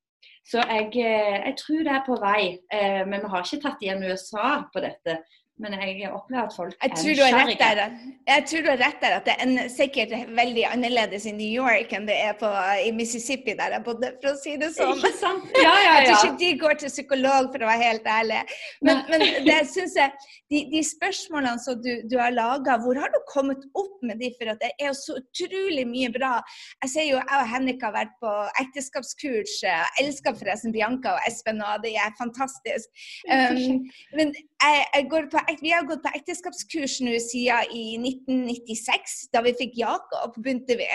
[0.47, 2.41] Så jeg, eh, jeg tror det er på vei.
[2.73, 5.21] Eh, men vi har ikke tatt igjen USA på dette.
[5.61, 7.87] Men jeg opplever at folk er nysgjerrige.
[8.25, 11.91] Jeg tror du har rett der at det er sikkert veldig annerledes i New York
[11.93, 12.49] enn det er på,
[12.81, 14.97] i Mississippi, der jeg bodde, for å si det sånn.
[14.97, 15.45] Ikke sant?
[15.61, 15.91] Ja, ja, ja.
[15.99, 18.39] Jeg tror ikke de går til psykolog, for å være helt ærlig.
[18.81, 23.13] Men, men det synes jeg, de, de spørsmålene som du, du har laga, hvor har
[23.13, 24.31] du kommet opp med de?
[24.39, 26.33] For det er jo så utrolig mye bra.
[26.81, 28.33] Jeg ser jo jeg og Henrik har vært på
[28.65, 29.59] ekteskapskurs.
[29.67, 33.05] Jeg elsker forresten Bianca og Espen, og det er fantastisk.
[33.29, 33.85] Um,
[34.17, 39.29] men jeg, jeg går på vi har gått på ekteskapskurs nå siden i 1996.
[39.33, 40.89] Da vi fikk Jakob, begynte vi.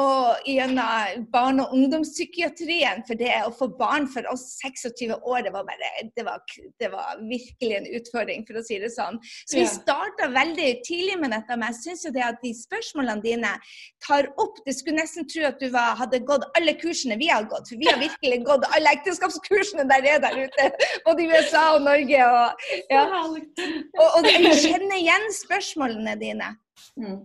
[0.00, 3.04] Og gjennom barne- og ungdomspsykiatrien.
[3.06, 6.42] For det å få barn for oss 26 år, det var, bare, det var,
[6.82, 9.20] det var virkelig en utfordring, for å si det sånn.
[9.46, 11.56] Så vi starta veldig tidlig med dette.
[11.56, 13.52] Men jeg syns jo det at de spørsmålene dine
[14.04, 17.46] tar opp Det skulle nesten tro at du var, hadde gått alle kursene vi har
[17.50, 17.70] gått.
[17.70, 20.70] For vi har virkelig gått alle ekteskapskursene der er der ute.
[21.06, 22.26] Både i USA og Norge.
[22.26, 23.04] Og, ja.
[24.00, 26.54] Og, og jeg kjenner igjen spørsmålene dine.
[27.00, 27.20] Mm.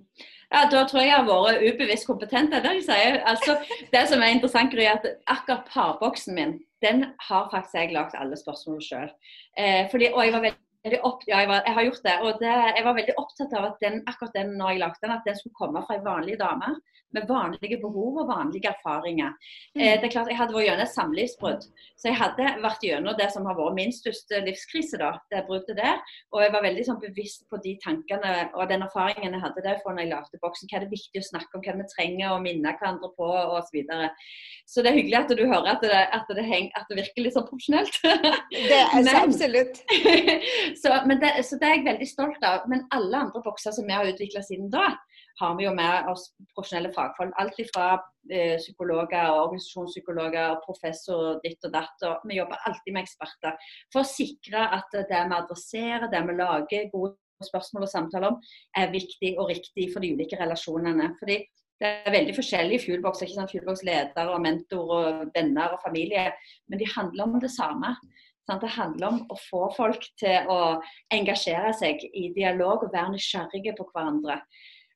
[0.50, 2.54] Ja, Da tror jeg jeg har vært ubevisst kompetent.
[2.54, 3.58] Det, jeg altså,
[3.94, 8.38] det som er interessant, er at akkurat parboksen min, den har faktisk jeg lagd alle
[8.40, 9.12] spørsmålene sjøl.
[9.60, 12.16] Eh, og jeg var veldig opp, ja, jeg, var, jeg, har gjort det.
[12.24, 15.16] Og det, jeg var veldig opptatt av at den, akkurat den når jeg lagde den,
[15.18, 16.78] at den skulle komme fra ei vanlig dame
[17.16, 19.34] med vanlige behov og vanlige erfaringer.
[19.76, 19.82] Mm.
[19.82, 21.64] Eh, det er klart, Jeg hadde vært gjennom et samlivsbrudd,
[21.98, 24.98] så jeg hadde vært gjennom det som har vært min største livskrise.
[25.02, 25.98] da, det bruddet der,
[26.34, 29.94] Og jeg var veldig sånn, bevisst på de tankene og den erfaringen jeg hadde derfra
[29.94, 30.70] når jeg lagde boksen.
[30.70, 33.70] Hva er det viktig å snakke om, hva vi trenger å minne hverandre på osv.
[33.70, 34.10] Så, videre.
[34.66, 37.22] så det er hyggelig at du hører at det, at det, heng, at det virker
[37.22, 38.00] litt sånn profesjonelt.
[38.50, 39.82] Det er så absolutt.
[40.78, 42.66] så, det, så det er jeg veldig stolt av.
[42.72, 44.92] Men alle andre bokser som vi har utvikla siden da,
[45.40, 47.34] har vi jo med oss profesjonelle fagfolk.
[47.40, 47.88] Alt fra
[48.32, 52.08] eh, psykologer, organisasjonspsykologer, og professor ditt og datt.
[52.10, 56.38] Og vi jobber alltid med eksperter for å sikre at det vi adresserer, det vi
[56.42, 58.42] lager gode spørsmål og samtaler om,
[58.76, 61.14] er viktig og riktig for de ulike relasjonene.
[61.22, 61.40] Fordi
[61.80, 63.26] det er veldig forskjellige fuelboxer.
[63.26, 63.54] ikke sant?
[63.54, 66.26] Fuelbox-ledere, og mentor og venner og familie,
[66.68, 67.94] men de handler om det samme.
[68.50, 68.64] Sant?
[68.66, 70.60] Det handler om å få folk til å
[71.14, 74.40] engasjere seg i dialog og være nysgjerrige på hverandre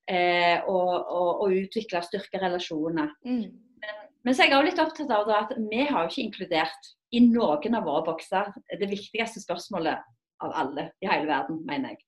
[0.10, 3.14] eh, og, og, og, utvikle og styrke relasjoner.
[3.28, 3.46] Mm.
[3.84, 6.92] Men, men, så er jeg også litt opptatt av at vi har jo ikke inkludert
[7.14, 10.02] i noen av våre bokser det viktigste spørsmålet
[10.44, 12.02] av alle i hele verden, mener jeg.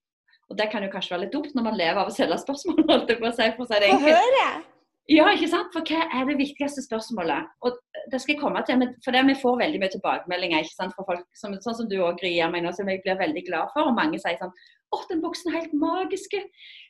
[0.50, 2.86] Og det kan jo kanskje være litt dumt når man lever av å selge spørsmål.
[2.92, 4.74] holdt jeg på å si, for å si det enkelt.
[5.12, 5.70] Ja, ikke sant?
[5.74, 7.50] For hva er det viktigste spørsmålet?
[7.66, 7.76] Og
[8.12, 11.06] det skal jeg komme til, for det Vi får veldig mye tilbakemeldinger ikke sant, fra
[11.06, 13.74] folk som, sånn som du og Gry gir meg nå, som jeg blir veldig glad
[13.76, 13.86] for.
[13.86, 14.56] Og mange sier sånn
[14.94, 16.34] Å, den boksen er helt magisk.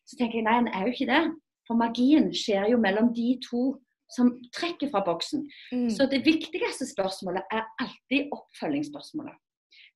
[0.07, 1.23] Så tenker jeg nei, den er jo ikke det.
[1.67, 3.65] For magien skjer jo mellom de to
[4.15, 5.47] som trekker fra boksen.
[5.73, 5.89] Mm.
[5.91, 9.35] Så det viktigste spørsmålet er alltid oppfølgingsspørsmålet.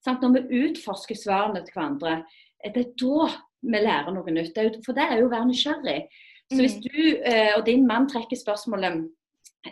[0.04, 0.24] Sant?
[0.24, 2.24] når vi utforsker svarene til hverandre,
[2.64, 3.30] det er da
[3.60, 4.58] vi lærer noe nytt.
[4.86, 6.02] For det er jo å være nysgjerrig.
[6.50, 6.86] Så hvis mm.
[6.86, 9.04] du eh, og din mann trekker spørsmålet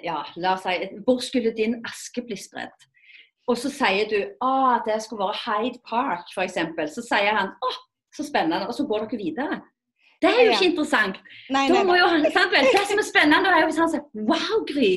[0.04, 2.86] ja, la oss si, hvor skulle din aske bli spredt?
[3.48, 6.60] Og så sier du ah, det skulle være Hyde Park, f.eks.
[6.94, 7.72] Så sier han å,
[8.16, 9.60] så spennende, og så går dere videre.
[10.22, 11.18] Det er jo ikke interessant.
[11.54, 11.98] Nei, nei, nei.
[12.02, 14.92] Han, Det som er spennende, er jo hvis han sier Wow, Gry.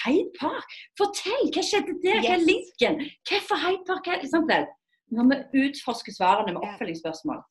[0.00, 0.76] Hyde Park.
[0.98, 2.22] Fortell, hva skjedde der?
[2.24, 3.02] Hva er linken?
[3.28, 4.08] Hvorfor Hyde Park?
[4.08, 4.64] Hva- Sant vel?
[5.12, 7.42] Når vi utforsker svarene med oppfølgingsspørsmål.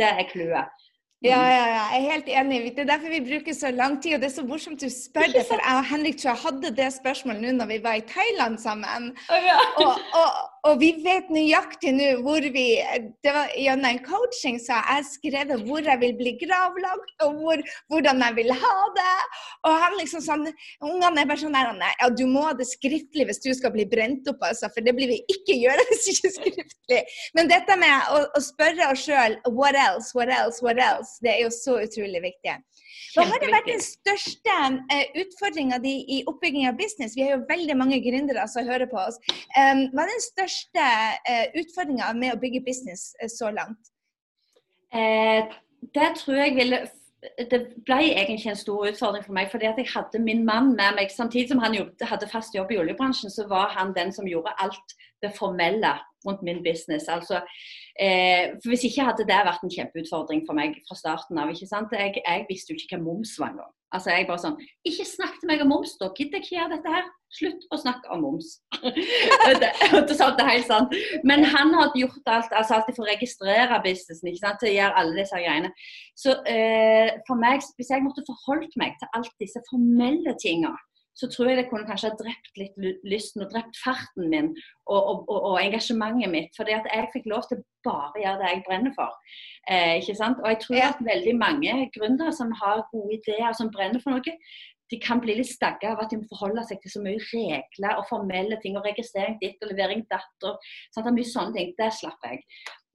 [0.00, 0.85] Det er clouet.
[1.24, 2.58] Ja, ja, ja, jeg er helt enig.
[2.76, 4.14] Det er derfor vi bruker så lang tid.
[4.14, 6.72] Og det er så morsomt du spør det, for jeg og Henrik tror jeg hadde
[6.76, 9.14] det spørsmålet nå når vi var i Thailand sammen.
[9.32, 9.88] Og,
[10.20, 10.28] og,
[10.66, 12.64] og vi vet nøyaktig nå hvor vi
[13.24, 17.40] Det var gjennom en coaching så har jeg skrevet hvor jeg vil bli gravlagt, og
[17.40, 19.16] hvor, hvordan jeg vil ha det.
[19.68, 20.46] Og han liksom sånn
[20.84, 23.86] Ungene er bare sånn der Ja, du må ha det skriftlig hvis du skal bli
[23.88, 24.70] brent opp, altså.
[24.74, 27.02] For det blir vi ikke gjøre hvis ikke skriftlig.
[27.38, 31.36] Men dette med å, å spørre oss sjøl what else, what else, what else, det
[31.36, 32.58] er jo så utrolig viktig.
[33.16, 34.54] Hva har det vært den største
[34.92, 37.16] uh, utfordringa di i oppbygging av business?
[37.16, 39.16] Vi har jo veldig mange gründere som hører på oss.
[39.56, 40.88] Um, hva er den største
[41.30, 43.92] uh, utfordringa med å bygge business uh, så langt?
[44.94, 45.44] Eh,
[45.94, 46.86] det tror jeg ville
[47.50, 49.48] Det ble egentlig en stor utfordring for meg.
[49.50, 51.10] fordi at jeg hadde min mann med meg.
[51.10, 54.54] Samtidig som han jobbet, hadde fast jobb i oljebransjen, så var han den som gjorde
[54.62, 57.08] alt det formelle rundt min business.
[57.08, 57.40] Altså,
[58.00, 61.50] eh, for Hvis ikke hadde det vært en kjempeutfordring for meg fra starten av.
[61.52, 61.92] ikke sant?
[61.92, 63.72] Jeg, jeg visste jo ikke hva moms var engang.
[63.94, 64.56] Altså, jeg bare sånn
[64.88, 67.06] Ikke snakk til meg om moms, da gidder jeg ikke gjøre dette her.
[67.36, 68.50] Slutt å snakke om moms.
[68.82, 69.70] det, det,
[70.08, 70.96] det er helt sant.
[71.26, 74.60] Men han hadde gjort alt, altså alltid for å registrere businessen, ikke sant?
[74.62, 75.72] til å gjøre alle disse greiene.
[76.18, 80.74] Så eh, for meg, hvis jeg måtte forholdt meg til alt disse formelle tinga,
[81.16, 82.76] så tror jeg det kunne kanskje ha drept litt
[83.08, 86.52] lysten og drept farten min og, og, og, og engasjementet mitt.
[86.58, 89.16] Fordi at jeg fikk lov til bare å gjøre det jeg brenner for.
[89.70, 90.42] Eh, ikke sant?
[90.44, 94.36] Og jeg tror at veldig mange gründere som har gode ideer, som brenner for noe,
[94.92, 97.96] de kan bli litt stagga av at de må forholde seg til så mye regler
[97.98, 98.76] og formelle ting.
[98.78, 100.36] Og registrering ditt og levering datt.
[100.44, 100.60] og
[100.94, 101.08] sant?
[101.16, 101.72] Mye sånne ting.
[101.80, 102.44] Det slapper jeg.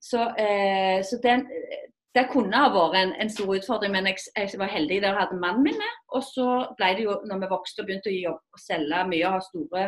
[0.02, 1.44] Så, eh, så den,
[2.16, 5.20] det kunne ha vært en, en stor utfordring, men jeg, jeg var heldig der jeg
[5.22, 6.00] hadde mannen min med.
[6.18, 9.28] Og så ble det jo, når vi vokste og begynte å jobbe og selge mye
[9.30, 9.86] og ha store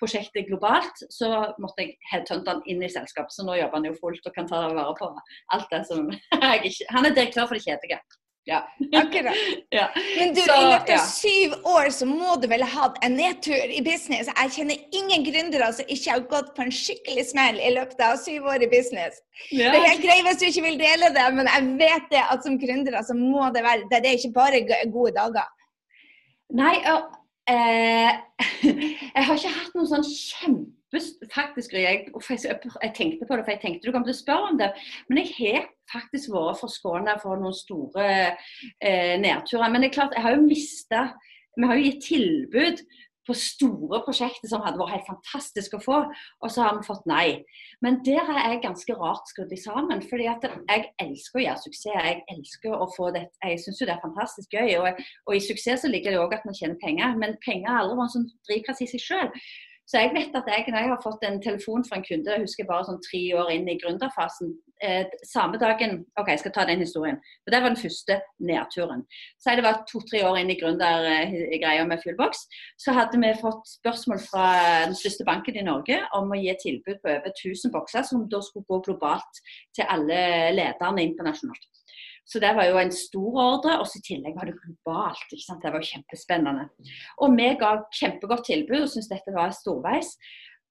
[0.00, 1.30] prosjekter globalt, så
[1.62, 3.32] måtte jeg headhunte han inn i selskapet.
[3.32, 5.08] Så nå jobber han jo fullt og kan ta vare på
[5.56, 6.10] alt det som
[6.44, 8.02] jeg ikke Han er direktør for det kjedelige.
[8.44, 8.68] Ja.
[8.92, 9.34] Akkurat.
[9.70, 9.90] ja.
[10.18, 10.98] Men du, Så, i løpet ja.
[10.98, 14.30] syv år så må du vel ha hatt en nedtur i business?
[14.32, 18.18] Jeg kjenner ingen gründere som ikke har gått på en skikkelig smell i løpet av
[18.22, 19.22] syv år i business.
[19.50, 22.46] Det er helt greit hvis du ikke vil dele det, men jeg vet det at
[22.46, 25.48] som gründere så må det være Det det er ikke bare gode dager.
[26.52, 27.14] Nei, og,
[27.48, 28.10] eh,
[29.16, 30.81] jeg har ikke hatt noen sånn kjempe
[31.34, 34.58] faktisk, jeg, jeg, tenkte på det, for jeg tenkte du kom til å spørre om
[34.60, 34.72] det.
[35.08, 39.70] Men jeg har faktisk vært forskåna for noen store eh, nedturer.
[39.72, 41.06] Men det er klart, jeg har jo mista
[41.52, 42.78] Vi har jo gitt tilbud
[43.26, 45.98] på store prosjekter som hadde vært helt fantastisk å få,
[46.42, 47.26] og så har vi fått nei.
[47.84, 50.02] Men der er jeg ganske rart skrudd sammen.
[50.10, 51.92] fordi jeg elsker å gjøre suksess.
[51.94, 54.74] Jeg elsker å få det, jeg syns jo det er fantastisk gøy.
[54.80, 57.84] Og, og i suksess så ligger det òg at man tjener penger, men penger har
[57.84, 59.30] aldri vært en sånn drivkraft i seg sjøl.
[59.86, 62.44] Så jeg vet at jeg, når jeg har fått en telefon fra en kunde, jeg
[62.44, 64.52] husker bare sånn tre år inn i gründerfasen,
[64.86, 67.18] eh, samme dagen OK, jeg skal ta den historien.
[67.42, 69.02] For Det var den første nedturen.
[69.42, 72.46] Så det var to-tre år inn i gründergreia med Fuelbox,
[72.78, 74.46] så hadde vi fått spørsmål fra
[74.86, 78.40] den største banken i Norge om å gi tilbud på over 1000 bokser, som da
[78.40, 80.22] skulle gå globalt til alle
[80.54, 81.81] lederne internasjonalt.
[82.28, 85.26] Så det var jo en stor ordre, og i tillegg var det globalt.
[85.32, 85.64] ikke sant?
[85.64, 86.68] Det var kjempespennende.
[87.18, 90.14] Og vi ga kjempegodt tilbud og syntes dette var storveis.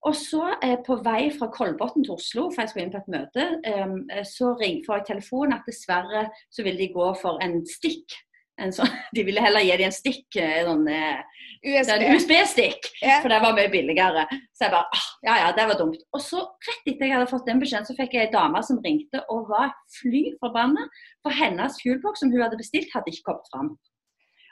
[0.07, 3.11] Og så eh, på vei fra Kolbotn til Oslo, for jeg skulle inn på et
[3.13, 8.15] møte, eh, så ringte jeg telefonen at dessverre så ville de gå for en stikk.
[8.59, 11.21] En sånn, de ville heller gi dem en stikk, en eh,
[11.61, 11.91] USB.
[11.93, 12.89] en USB-stikk.
[13.21, 14.25] For det var mye billigere.
[14.57, 16.01] Så jeg bare ah, ja ja, det var dumt.
[16.15, 18.81] Og så rett etter jeg hadde fått den beskjeden, så fikk jeg ei dame som
[18.83, 20.87] ringte og var fly forbanna.
[21.23, 23.71] For hennes fuelbox som hun hadde bestilt, hadde ikke kommet fram.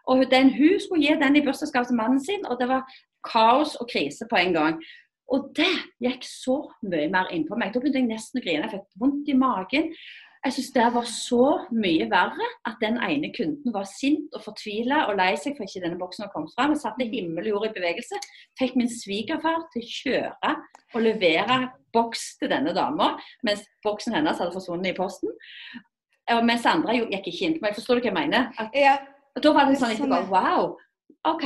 [0.10, 2.88] Og den, hun skulle gi den i bursdagsgave til mannen sin, og det var
[3.28, 4.80] kaos og krise på en gang.
[5.30, 5.70] Og det
[6.02, 7.74] gikk så mye mer innpå meg.
[7.74, 8.66] Da begynte jeg nesten å grine.
[8.66, 9.92] Jeg fikk vondt i magen.
[10.46, 15.02] Jeg syns det var så mye verre at den ene kunden var sint og fortvila
[15.10, 16.72] og lei seg for ikke denne boksen var kommet fram.
[16.72, 18.22] Jeg satte himmel og jord i bevegelse.
[18.60, 20.54] Fikk min svigerfar til å kjøre
[20.96, 21.60] og levere
[21.94, 23.12] boks til denne dama,
[23.44, 25.34] mens boksen hennes hadde forsvunnet i posten.
[26.32, 27.76] Og mens andre jo gikk ikke inn på meg.
[27.76, 28.52] Forstår du hva jeg mener?
[28.62, 28.96] At Ja.
[29.36, 30.78] og da var det sånn er sånn sånn etterpå Wow!
[31.28, 31.46] OK.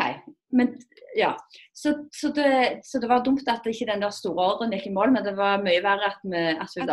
[0.53, 0.75] Men
[1.15, 1.37] ja.
[1.73, 4.93] Så, så, det, så, det, var dumt at ikke den der store ordren gikk i
[4.93, 6.87] mål, men det var mye verre at vi at hun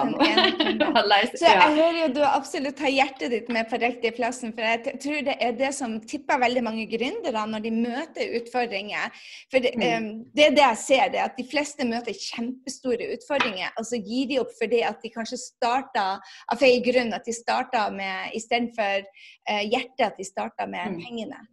[0.80, 4.64] dama Så jeg hører jo du absolutt har hjertet ditt med på riktig plassen, for
[4.64, 9.12] jeg tror det er det som tipper veldig mange gründere når de møter utfordringer.
[9.52, 9.86] For det, mm.
[9.92, 14.00] um, det er det jeg ser, det at de fleste møter kjempestore utfordringer, og så
[14.00, 18.36] gir de opp fordi at de kanskje starta av feil grunn, at de starta med
[18.40, 21.00] istedenfor uh, hjertet, at de starta med mm.
[21.04, 21.44] pengene.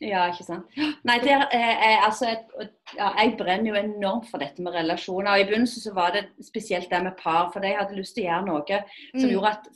[0.00, 0.78] Ja, ikke sant.
[1.04, 2.30] Nei, der, eh, altså,
[2.96, 5.34] ja, jeg brenner jo enormt for dette med relasjoner.
[5.34, 8.24] og I begynnelsen så var det spesielt det med par, for jeg hadde lyst til
[8.24, 8.78] å gjøre noe
[9.10, 9.32] som mm.
[9.34, 9.68] gjorde at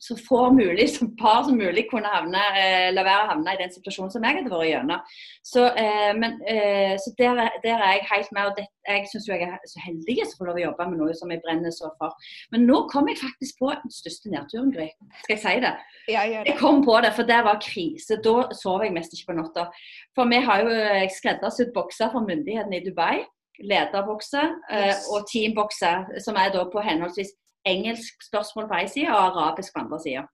[0.00, 3.62] så få mulig som par som mulig kunne havne, eh, la være å havne i
[3.64, 5.16] den situasjonen som jeg hadde vært gjennom.
[5.42, 8.46] Så, eh, men, eh, så der, der, er jeg helt med.
[8.46, 11.16] og det, Jeg syns jeg er så heldig som får lov å jobbe med noe
[11.16, 12.14] som jeg brenner så for.
[12.54, 14.88] Men nå kom jeg faktisk på den største nedturen, Gry.
[15.22, 15.74] Skal jeg si det?
[16.08, 16.52] Ja, jeg, det?
[16.52, 18.18] jeg kom på det, for det var krise.
[18.24, 19.68] Da sov jeg mest ikke på natta.
[20.16, 23.24] For vi har jo eh, skreddersydd bokser fra myndighetene i Dubai.
[23.62, 25.08] Lederbokser eh, yes.
[25.14, 27.32] og teambokser, som er da på henholdsvis
[27.64, 30.24] engelsk spørsmål på én side og arabisk på andre sida.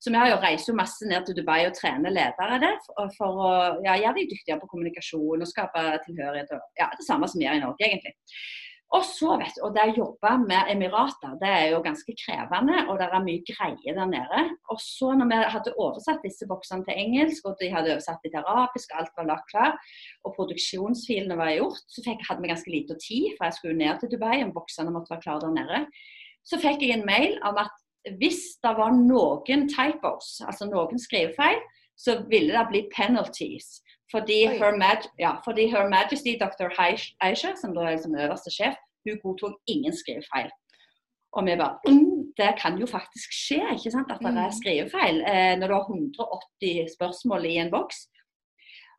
[0.00, 2.76] Så vi har jo reist jo masse ned til Dubai og trener ledere der
[3.16, 3.50] for, å
[3.86, 6.52] ja, gjøre dem dyktigere på kommunikasjon og skape tilhørighet.
[6.56, 8.14] Og, ja, det samme som vi gjør i Norge, egentlig.
[8.94, 12.84] Og så vet du, og det å jobbe med Emirater, det er jo ganske krevende,
[12.86, 14.42] og det er mye greier der nede.
[14.70, 18.30] Og så når vi hadde oversatt disse boksene til engelsk, og de hadde oversatt det
[18.36, 19.74] til arabisk, og alt var lagt klar,
[20.22, 23.98] og produksjonsfilene var gjort, så fikk, hadde vi ganske lite tid, for jeg skulle ned
[23.98, 25.82] til Dubai, og boksene måtte være klare der nede.
[26.46, 27.74] Så fikk jeg en mail om at
[28.20, 31.58] hvis det var noen typos, altså noen skrivefeil,
[31.96, 33.80] så ville det bli penalties.
[34.12, 36.70] Fordi Her, ja, fordi Her, Majesty dr.
[37.20, 40.50] Aisha, som da er liksom øverste sjef, hun godtok ingen skrivefeil.
[41.36, 44.58] Og vi bare mm, Det kan jo faktisk skje, ikke sant, at det er mm.
[44.60, 47.98] skrivefeil eh, når du har 180 spørsmål i en boks.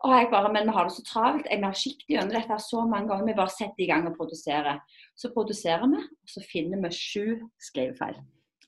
[0.03, 1.47] Og jeg bare, Men vi har det så travelt.
[1.51, 3.25] Jeg har kikket gjennom dette så mange ganger.
[3.25, 4.77] Vi bare setter i gang og produserer.
[5.17, 7.25] Så produserer vi, og så finner vi sju
[7.69, 8.19] skrivefeil.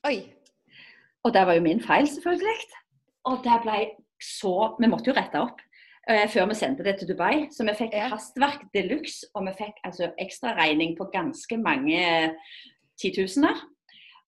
[0.08, 0.20] Oi.
[1.24, 2.60] Og det var jo min feil, selvfølgelig.
[3.28, 3.80] Og det ble
[4.20, 5.60] så Vi måtte jo rette opp
[6.08, 7.48] eh, før vi sendte det til Dubai.
[7.52, 12.00] Så vi fikk hastverk de luxe, og vi fikk altså ekstraregning på ganske mange
[13.00, 13.60] titusener.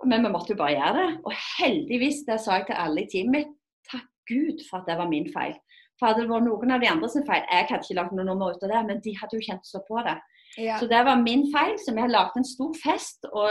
[0.05, 1.09] Men vi måtte jo bare gjøre det.
[1.25, 3.53] Og heldigvis, det sa jeg til alle i teamet mitt,
[3.89, 5.57] takk Gud for at det var min feil.
[6.01, 8.27] For hadde det vært noen av de andre sin feil, jeg hadde ikke lagt noe
[8.27, 10.17] nummer ut av det, men de hadde jo kjent så på det.
[10.59, 10.77] Ja.
[10.79, 13.25] Så det var min feil, så vi lagde en stor fest.
[13.33, 13.49] Og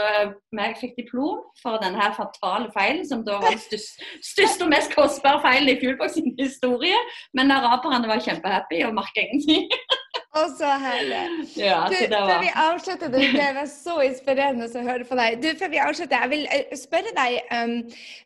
[0.60, 4.94] jeg fikk diplom for denne fatale feilen, som da var den største, største og mest
[4.94, 6.98] kostbare feilen i Fuelbox sin historie.
[7.34, 9.66] Men araberne var kjempehappy og merka ingenting.
[10.32, 11.18] Å, så herlig.
[11.60, 12.22] Ja, du, var...
[12.30, 15.34] Før vi avslutter, det, det var så inspirerende å høre på deg.
[15.42, 17.74] Du, før vi avslutter, jeg vil eh, spørre deg um,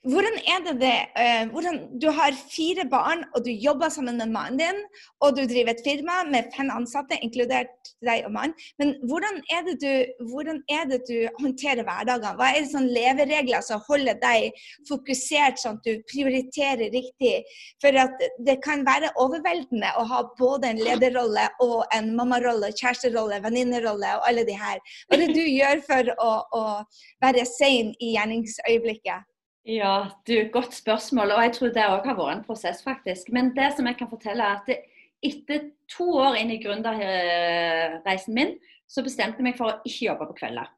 [0.06, 4.30] hvordan er det det uh, hvordan, Du har fire barn, og du jobber sammen med
[4.36, 4.78] mannen din,
[5.18, 8.54] og du driver et firma med fem ansatte, inkludert deg og mannen.
[8.78, 12.38] Men hvordan er, det du, hvordan er det du håndterer hverdagen?
[12.38, 14.54] Hva er det sånn leveregler som holder deg
[14.86, 17.42] fokusert, sånn at du prioriterer riktig?
[17.82, 23.40] For at det kan være overveldende å ha både en lederrolle og en mammarolle, kjæresterolle,
[23.44, 24.82] venninnerolle og alle de her.
[25.06, 26.64] Hva er det du gjør for å, å
[27.24, 29.26] være sein i gjerningsøyeblikket?
[29.66, 31.32] Ja, du, Godt spørsmål.
[31.34, 33.32] og Jeg tror det òg har vært en prosess, faktisk.
[33.34, 34.78] Men det som jeg kan fortelle er at det,
[35.26, 38.54] etter to år inn i gründerreisen min,
[38.86, 40.70] så bestemte jeg meg for å ikke jobbe på kvelder.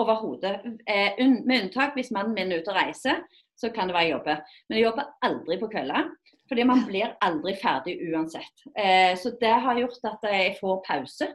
[0.00, 0.54] Overhodet.
[0.90, 3.20] Eh, med unntak hvis mannen min er ute og reiser,
[3.54, 4.40] så kan det være jeg jobber.
[4.68, 6.08] Men jeg jobber aldri på kvelder.
[6.48, 8.64] Fordi man blir aldri ferdig uansett.
[8.76, 11.28] Eh, så det har gjort at jeg får pause.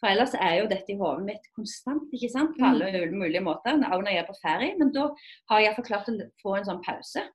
[0.00, 2.56] For ellers er jo dette i hodet mitt konstant ikke sant?
[2.56, 3.16] på alle mm.
[3.18, 3.76] mulige måter.
[3.76, 4.78] Også når jeg er på ferie.
[4.80, 5.10] Men da
[5.50, 7.26] har jeg iallfall klart å få en sånn pause.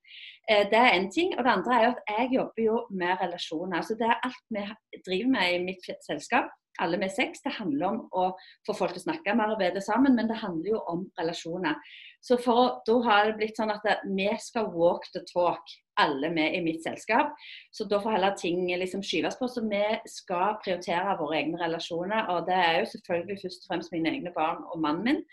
[0.50, 1.36] Eh, det er én ting.
[1.38, 3.86] Og det andre er jo at jeg jobber jo med relasjoner.
[3.86, 4.66] Så det er alt vi
[5.06, 6.50] driver med i mitt selskap
[6.84, 7.44] alle med sex.
[7.46, 8.30] Det handler om å
[8.68, 11.78] få folk til å snakke mer og bedre sammen, men det handler jo om relasjoner.
[12.22, 15.64] Så for, Da har det blitt sånn at vi skal walk the talk,
[16.00, 17.32] alle vi i mitt selskap.
[17.72, 19.48] Så da får heller ting liksom skyves på.
[19.48, 22.28] Så vi skal prioritere våre egne relasjoner.
[22.34, 25.24] Og det er jo selvfølgelig først og fremst mine egne barn og mannen min.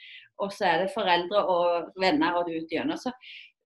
[0.42, 2.98] Og så er det foreldre og venner og ut gjennom.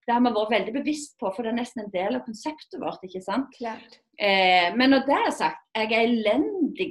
[0.06, 2.80] Det har vi vært veldig bevisst på, for det er nesten en del av konseptet
[2.82, 3.02] vårt.
[3.06, 3.52] ikke sant?
[3.56, 4.00] Klart.
[4.20, 6.88] Eh, men når det er sagt, jeg er elendig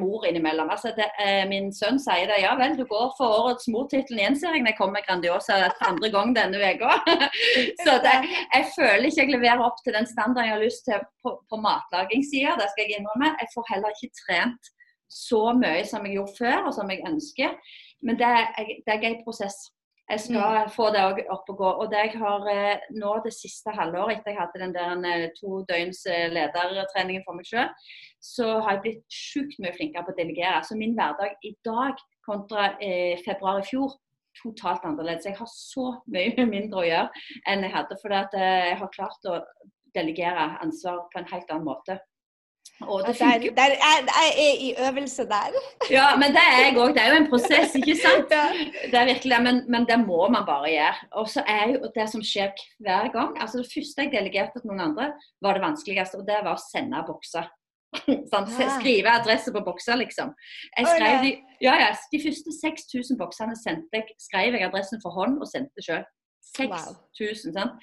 [0.00, 0.70] mor innimellom.
[0.72, 2.40] Altså det, eh, min sønn sier det.
[2.42, 6.10] Ja vel, du går for årets mortittel i gjenserie når jeg kommer med Grandiosa andre
[6.10, 6.96] gang denne uka.
[7.84, 8.16] Så det,
[8.56, 11.60] jeg føler ikke jeg leverer opp til den standarden jeg har lyst til på, på
[11.66, 12.56] matlagingssida.
[12.58, 13.34] Det skal jeg innrømme.
[13.42, 14.72] Jeg får heller ikke trent
[15.12, 17.54] så mye som jeg gjorde før, og som jeg ønsker.
[18.02, 18.32] Men det,
[18.88, 19.68] det er en prosess.
[20.12, 21.68] Jeg skal få det òg opp og gå.
[21.80, 25.30] Og det jeg har eh, nå det siste halvåret, etter jeg hadde den der eh,
[25.38, 27.70] to døgns eh, ledertreningen for meg sjøl,
[28.20, 30.60] så har jeg blitt sjukt mye flinkere på å delegere.
[30.68, 31.96] Så min hverdag i dag
[32.28, 33.96] kontra eh, februar i fjor
[34.36, 35.30] totalt annerledes.
[35.30, 39.32] Jeg har så mye mindre å gjøre enn jeg hadde, fordi at jeg har klart
[39.32, 39.40] å
[39.96, 41.96] delegere ansvar på en helt annen måte.
[42.88, 45.56] Og det der, der er, jeg er i øvelse der.
[45.96, 46.92] Ja, men det er jeg òg.
[46.96, 48.30] Det er jo en prosess, ikke sant.
[48.92, 51.08] Det er virkelig, men, men det må man bare gjøre.
[51.20, 52.52] Og så er jo det som skjer
[52.84, 55.12] hver gang altså Det første jeg delegerte til noen andre,
[55.42, 57.50] var det vanskeligste, og det var å sende bokser.
[58.32, 60.32] Sånn, skrive adresse på bokser, liksom.
[60.78, 61.32] Jeg skrev de,
[61.64, 65.84] ja, ja, de første 6000 boksene sendte jeg, skrev jeg adressen for hånd og sendte
[65.84, 66.04] sjøl.
[66.42, 67.54] 6000.
[67.56, 67.78] Wow.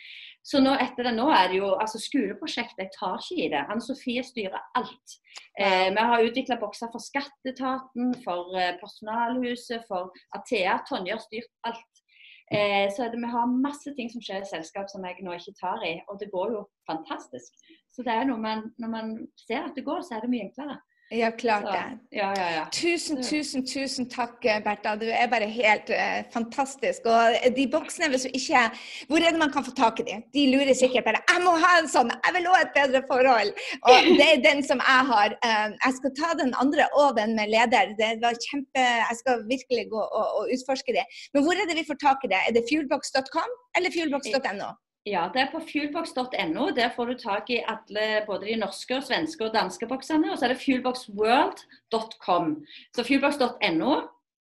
[0.49, 3.63] Så nå etter det nå er det jo altså skoleprosjektet, jeg tar ikke i det.
[3.69, 5.15] Anne Sofie styrer alt.
[5.59, 10.79] Eh, vi har utvikla bokser for Skatteetaten, for eh, Personalhuset, for Athea.
[10.89, 12.03] Tonje har styrt alt.
[12.49, 15.57] Eh, så det, vi har masse ting som skjer i selskap som jeg nå ikke
[15.59, 15.95] tar i.
[16.09, 17.61] Og det går jo fantastisk.
[17.93, 20.47] Så det er noe man, når man ser at det går, så er det mye
[20.47, 20.79] enklere.
[21.11, 22.17] Ja, klart det.
[22.17, 22.65] Ja, ja, ja.
[22.71, 24.91] Tusen, tusen, tusen takk, Bertha.
[24.95, 27.07] Du er bare helt uh, fantastisk.
[27.09, 28.61] Og de boksene, hvis du ikke
[29.09, 30.17] Hvor er det man kan få tak i de?
[30.37, 32.11] De lurer sikkert bare Jeg må ha en sånn!
[32.13, 33.49] Jeg vil òg et bedre forhold!
[33.89, 35.33] Og det er den som jeg har.
[35.47, 37.95] Uh, jeg skal ta den andre og den med leder.
[37.97, 41.07] Det var kjempe Jeg skal virkelig gå og, og utforske det.
[41.33, 42.43] Men hvor er det vi får tak i det?
[42.45, 44.69] Er det fuelbox.com eller fuelbox.no?
[45.07, 46.69] Ja, det er på fuelbox.no.
[46.75, 50.31] Der får du tak i alle, både de norske, svenske og danske boksene.
[50.31, 52.53] Og så er det fuelboxworld.com.
[52.95, 53.93] Så fuelbox.no,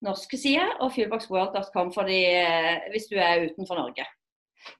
[0.02, 4.06] norske side, og fuelboxworld.com eh, hvis du er utenfor Norge.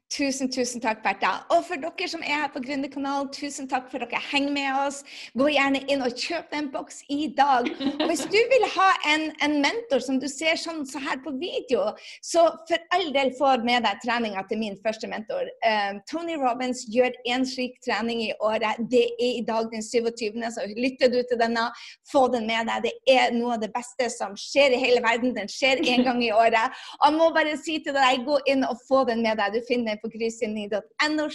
[0.08, 1.44] Tusen, tusen takk, Bertha.
[1.52, 5.02] Og for dere som er her på Gründerkanalen, tusen takk for dere henger med oss.
[5.36, 7.68] Gå gjerne inn og kjøp en boks i dag.
[7.90, 11.34] Og hvis du vil ha en, en mentor som du ser sånn så her på
[11.36, 11.90] video,
[12.24, 15.50] så for all del får med deg treninga til min første mentor.
[15.68, 18.80] Um, Tony Robins gjør én slik trening i året.
[18.88, 21.66] Det er i dag den 27., så lytter du til denne,
[22.08, 22.88] få den med deg.
[22.88, 25.36] Det er noe av det beste som skjer i hele verden.
[25.36, 26.80] Den skjer én gang i året.
[27.02, 29.52] Og jeg må bare si til deg, gå inn og få den med deg.
[29.52, 31.26] Du finner på grysyni.no.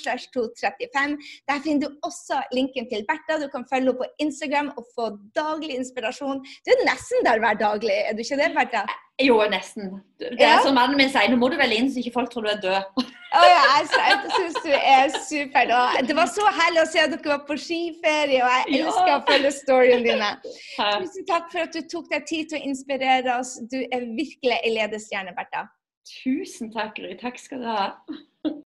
[1.50, 3.40] Der finner du også linken til Bertha.
[3.44, 5.06] Du kan følge henne på Instagram og få
[5.36, 6.44] daglig inspirasjon.
[6.66, 8.86] Du er nesten der hver daglig, er du ikke det, Bertha?
[9.22, 9.92] Jo, nesten.
[10.20, 10.62] Det er ja.
[10.66, 12.64] som mannen min sier, nå må du vel inn så ikke folk tror du er
[12.64, 13.04] død.
[13.34, 15.70] Oh, ja, jeg syns du er super.
[15.74, 19.10] Og det var så herlig å se at dere var på skiferie, og jeg elsker
[19.10, 19.20] ja.
[19.20, 20.32] å følge storyene dine.
[20.44, 23.56] Tusen takk for at du tok deg tid til å inspirere oss.
[23.70, 25.66] Du er virkelig ei ledestjerne, Bertha.
[26.08, 27.16] Tusen takk, Gry.
[27.18, 27.86] Takk skal du ha.